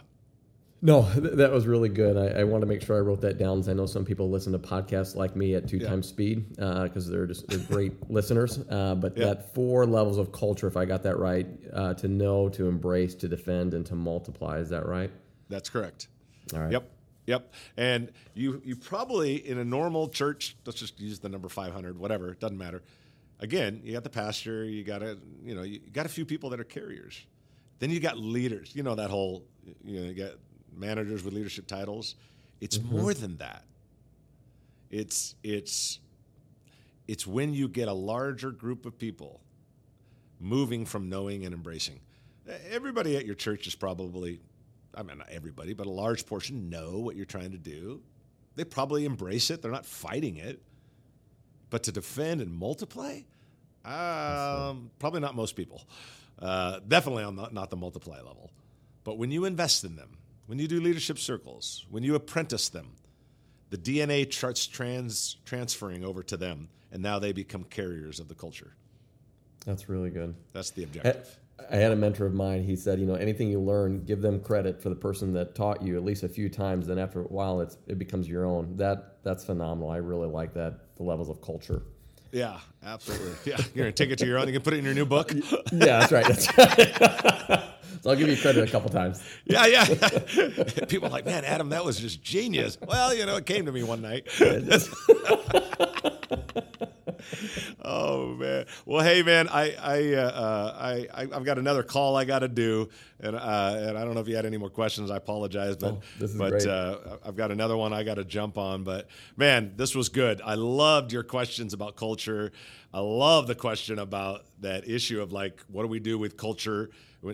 No, 0.80 1.02
that 1.14 1.52
was 1.52 1.66
really 1.66 1.90
good. 1.90 2.18
I, 2.18 2.42
I 2.42 2.44
want 2.44 2.62
to 2.62 2.68
make 2.68 2.84
sure 2.84 2.98
I 2.98 3.00
wrote 3.00 3.22
that 3.22 3.40
down 3.40 3.58
because 3.58 3.70
I 3.70 3.74
know 3.74 3.88
some 3.88 4.06
people 4.06 4.30
listen 4.30 4.54
to 4.54 4.60
podcasts 4.60 5.16
like 5.16 5.36
me 5.36 5.56
at 5.56 5.68
two 5.68 5.78
yeah. 5.78 5.90
times 5.90 6.08
speed 6.08 6.50
because 6.50 7.08
uh, 7.08 7.12
they're 7.12 7.26
just 7.26 7.48
they're 7.48 7.58
great 7.58 7.94
listeners. 8.12 8.60
Uh, 8.70 8.94
but 8.94 9.18
yeah. 9.18 9.26
that 9.26 9.56
four 9.56 9.88
levels 9.88 10.20
of 10.20 10.32
culture, 10.32 10.68
if 10.68 10.78
I 10.78 10.86
got 10.86 11.02
that 11.04 11.18
right, 11.18 11.48
uh, 11.74 11.96
to 11.96 12.08
know, 12.08 12.48
to 12.50 12.68
embrace, 12.68 13.16
to 13.16 13.28
defend, 13.28 13.74
and 13.74 13.86
to 13.88 13.96
multiply. 13.96 14.60
Is 14.60 14.70
that 14.70 14.86
right? 14.86 15.10
That's 15.50 15.70
correct. 15.70 16.10
All 16.54 16.60
right. 16.60 16.72
Yep. 16.72 16.92
Yep. 17.26 17.54
And 17.76 18.12
you 18.36 18.62
you 18.64 18.76
probably 18.76 19.36
in 19.48 19.58
a 19.58 19.66
normal 19.66 20.10
church, 20.10 20.58
let's 20.66 20.80
just 20.80 21.00
use 21.00 21.20
the 21.20 21.30
number 21.30 21.50
500, 21.50 21.98
whatever, 21.98 22.30
it 22.30 22.40
doesn't 22.40 22.58
matter. 22.58 22.84
Again, 23.40 23.82
you 23.84 23.94
got 23.94 24.04
the 24.04 24.10
pastor, 24.10 24.64
you 24.64 24.84
got 24.84 25.02
a 25.02 25.18
you 25.44 25.56
know, 25.56 25.64
you 25.64 25.80
got 25.80 26.06
a 26.06 26.10
few 26.10 26.26
people 26.26 26.52
that 26.52 26.60
are 26.60 26.66
carriers. 26.66 27.26
Then 27.80 27.92
you 27.92 28.00
got 28.00 28.18
leaders. 28.18 28.72
You 28.74 28.84
know 28.84 28.96
that 28.96 29.10
whole 29.10 29.46
you 29.84 30.00
know 30.00 30.08
you 30.08 30.14
got 30.14 30.34
managers 30.76 31.24
with 31.24 31.34
leadership 31.34 31.68
titles. 31.68 32.16
It's 32.62 32.78
mm-hmm. 32.78 32.98
more 32.98 33.14
than 33.14 33.38
that. 33.38 33.64
It's 34.90 35.36
it's 35.44 36.00
it's 37.08 37.28
when 37.28 37.54
you 37.54 37.68
get 37.68 37.88
a 37.88 37.94
larger 37.94 38.52
group 38.52 38.86
of 38.86 38.98
people 38.98 39.42
moving 40.40 40.86
from 40.86 41.10
knowing 41.10 41.46
and 41.46 41.54
embracing. 41.54 42.00
Everybody 42.70 43.18
at 43.18 43.26
your 43.26 43.36
church 43.36 43.68
is 43.68 43.76
probably 43.76 44.40
I 44.96 45.04
mean 45.04 45.20
not 45.20 45.30
everybody, 45.30 45.74
but 45.74 45.88
a 45.88 45.92
large 45.92 46.26
portion 46.26 46.70
know 46.70 47.00
what 47.00 47.16
you're 47.16 47.26
trying 47.26 47.52
to 47.52 47.58
do. 47.58 48.02
They 48.56 48.64
probably 48.64 49.06
embrace 49.06 49.52
it. 49.52 49.62
They're 49.62 49.72
not 49.72 49.86
fighting 49.86 50.38
it. 50.38 50.62
But 51.70 51.84
to 51.84 51.92
defend 51.92 52.40
and 52.40 52.52
multiply, 52.52 53.20
um, 53.84 54.90
probably 55.00 55.20
not 55.20 55.36
most 55.36 55.56
people. 55.56 55.84
Uh, 56.40 56.80
definitely 56.88 57.24
on 57.24 57.36
the, 57.36 57.50
not 57.50 57.70
the 57.70 57.76
multiply 57.76 58.18
level. 58.18 58.52
But 59.04 59.18
when 59.18 59.32
you 59.32 59.46
invest 59.46 59.84
in 59.84 59.96
them, 59.96 60.18
when 60.46 60.60
you 60.60 60.68
do 60.68 60.80
leadership 60.80 61.18
circles, 61.18 61.86
when 61.90 62.04
you 62.04 62.16
apprentice 62.16 62.70
them, 62.70 62.94
the 63.70 63.78
DNA 63.78 64.32
starts 64.32 64.66
trans, 64.66 65.38
transferring 65.46 66.06
over 66.06 66.24
to 66.24 66.38
them, 66.38 66.70
and 66.92 67.02
now 67.02 67.20
they 67.20 67.34
become 67.34 67.64
carriers 67.66 68.20
of 68.20 68.28
the 68.28 68.36
culture. 68.36 68.76
That's 69.66 69.90
really 69.90 70.10
good. 70.10 70.36
That's 70.54 70.72
the 70.72 70.84
objective. 70.84 71.38
I, 71.70 71.76
I 71.76 71.78
had 71.78 71.92
a 71.92 71.96
mentor 71.96 72.26
of 72.26 72.34
mine. 72.34 72.64
He 72.64 72.76
said, 72.76 73.00
you 73.00 73.06
know, 73.06 73.16
anything 73.16 73.50
you 73.50 73.60
learn, 73.60 74.06
give 74.06 74.22
them 74.22 74.40
credit 74.40 74.82
for 74.82 74.90
the 74.90 74.96
person 74.96 75.34
that 75.34 75.56
taught 75.56 75.82
you 75.82 75.98
at 75.98 76.04
least 76.04 76.24
a 76.24 76.30
few 76.30 76.48
times. 76.48 76.88
Then 76.88 76.98
after 76.98 77.22
a 77.22 77.26
while, 77.26 77.60
it's 77.60 77.78
it 77.88 78.00
becomes 78.00 78.30
your 78.30 78.46
own. 78.46 78.78
That 78.78 79.24
that's 79.24 79.44
phenomenal. 79.44 79.90
I 79.90 79.98
really 79.98 80.28
like 80.28 80.54
that. 80.54 80.96
The 80.96 81.04
levels 81.04 81.30
of 81.30 81.42
culture. 81.42 81.82
Yeah, 82.32 82.60
absolutely. 82.86 83.34
Yeah, 83.46 83.58
you're 83.74 83.86
gonna 83.86 83.92
take 83.92 84.10
it 84.12 84.20
to 84.20 84.26
your 84.26 84.40
own. 84.40 84.48
You 84.48 84.54
can 84.54 84.62
put 84.62 84.74
it 84.74 84.78
in 84.80 84.86
your 84.86 84.94
new 84.94 85.06
book. 85.06 85.32
yeah, 85.34 85.60
that's 85.72 86.12
right. 86.12 86.26
That's 86.26 86.58
right. 86.58 87.64
so 88.02 88.10
I'll 88.10 88.16
give 88.16 88.28
you 88.28 88.38
credit 88.38 88.68
a 88.68 88.72
couple 88.72 88.90
times. 88.90 89.24
Yeah, 89.46 89.66
yeah. 89.66 89.86
People 90.88 91.08
are 91.08 91.12
like, 91.12 91.26
man, 91.26 91.46
Adam, 91.46 91.70
that 91.70 91.86
was 91.86 92.00
just 92.00 92.22
genius. 92.22 92.78
Well, 92.86 93.14
you 93.16 93.26
know, 93.26 93.38
it 93.38 93.46
came 93.46 93.66
to 93.66 93.72
me 93.72 93.84
one 93.84 94.02
night. 94.02 94.28
Oh 97.82 98.36
man. 98.36 98.66
Well, 98.86 99.04
hey 99.04 99.24
man, 99.24 99.48
I 99.50 99.76
I, 99.80 100.14
uh, 100.14 100.22
uh 100.22 100.76
I 100.80 101.08
I've 101.34 101.44
got 101.44 101.58
another 101.58 101.84
call 101.84 102.16
I 102.16 102.26
got 102.26 102.40
to 102.40 102.48
do, 102.48 102.90
and 103.20 103.36
uh, 103.36 103.76
and 103.78 103.98
I 103.98 104.04
don't 104.04 104.14
know 104.14 104.22
if 104.22 104.28
you 104.28 104.36
had 104.36 104.46
any 104.46 104.58
more 104.58 104.70
questions. 104.70 105.12
I 105.12 105.18
apologize, 105.18 105.76
but 105.78 106.02
oh, 106.22 106.28
but 106.38 106.66
uh, 106.66 107.18
I've 107.26 107.36
got 107.36 107.52
another 107.52 107.78
one 107.78 107.94
I 107.94 108.04
got 108.04 108.16
to 108.16 108.24
jump 108.26 108.58
on. 108.58 108.84
But 108.84 109.08
man, 109.36 109.74
this 109.76 109.96
was 109.96 110.10
good. 110.10 110.42
I 110.44 110.56
loved 110.56 111.12
your 111.12 111.24
questions 111.24 111.74
about 111.74 111.96
culture. 111.96 112.52
I 112.94 113.00
love 113.00 113.48
the 113.48 113.56
question 113.56 114.00
about 114.00 114.46
that 114.62 114.88
issue 114.88 115.22
of 115.22 115.32
like, 115.32 115.62
what 115.68 115.84
do 115.84 115.88
we 115.88 116.00
do 116.00 116.18
with 116.18 116.38
culture 116.38 116.90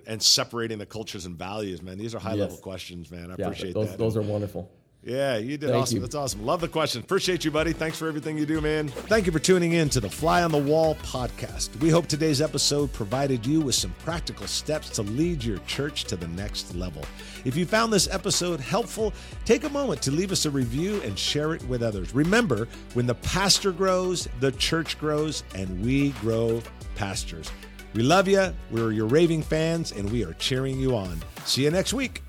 and 0.08 0.22
separating 0.22 0.78
the 0.78 0.86
cultures 0.86 1.26
and 1.26 1.38
values, 1.38 1.82
man. 1.82 1.98
These 1.98 2.16
are 2.16 2.20
high 2.20 2.34
level 2.34 2.58
questions, 2.58 3.12
man. 3.12 3.32
I 3.32 3.36
yeah, 3.38 3.46
appreciate 3.46 3.74
those, 3.74 3.92
that. 3.92 3.98
Those 3.98 4.18
are 4.18 4.22
wonderful. 4.22 4.72
Yeah, 5.06 5.38
you 5.38 5.58
did 5.58 5.70
Thank 5.70 5.82
awesome. 5.82 5.96
You. 5.98 6.02
That's 6.02 6.16
awesome. 6.16 6.46
Love 6.46 6.62
the 6.62 6.68
question. 6.70 7.02
Appreciate 7.02 7.44
you, 7.44 7.52
buddy. 7.52 7.74
Thanks 7.74 7.98
for 7.98 8.08
everything 8.08 8.38
you 8.38 8.46
do, 8.46 8.62
man. 8.62 8.88
Thank 8.88 9.26
you 9.26 9.34
for 9.34 9.40
tuning 9.40 9.74
in 9.74 9.90
to 9.90 10.00
the 10.00 10.10
Fly 10.10 10.44
on 10.44 10.52
the 10.52 10.58
Wall 10.58 10.96
podcast. 10.96 11.78
We 11.82 11.90
hope 11.90 12.08
today's 12.08 12.42
episode 12.42 12.94
provided 12.94 13.46
you 13.46 13.60
with 13.60 13.76
some 13.76 13.94
practical 14.00 14.48
steps 14.48 14.90
to 14.92 15.02
lead 15.02 15.44
your 15.44 15.58
church 15.60 16.06
to 16.06 16.16
the 16.16 16.28
next 16.30 16.74
level. 16.76 17.04
If 17.44 17.58
you 17.58 17.66
found 17.66 17.92
this 17.92 18.08
episode 18.10 18.62
helpful, 18.62 19.14
take 19.44 19.66
a 19.66 19.70
moment 19.70 20.02
to 20.04 20.12
leave 20.12 20.32
us 20.32 20.46
a 20.46 20.50
review 20.50 21.02
and 21.02 21.20
share 21.20 21.54
it 21.54 21.64
with 21.68 21.84
others. 21.84 22.16
Remember, 22.16 22.70
when 22.94 23.06
the 23.06 23.16
pastor 23.16 23.74
grows, 23.74 24.30
the 24.40 24.54
church 24.54 24.98
grows, 25.00 25.44
and 25.54 25.84
we 25.84 26.12
grow 26.12 26.62
pastors. 26.96 27.52
We 27.94 28.04
love 28.04 28.28
you. 28.28 28.54
We're 28.72 28.92
your 28.92 29.08
raving 29.08 29.44
fans, 29.44 29.92
and 29.92 30.10
we 30.10 30.24
are 30.24 30.34
cheering 30.34 30.80
you 30.80 30.96
on. 30.96 31.22
See 31.46 31.66
you 31.66 31.72
next 31.72 31.94
week. 31.94 32.24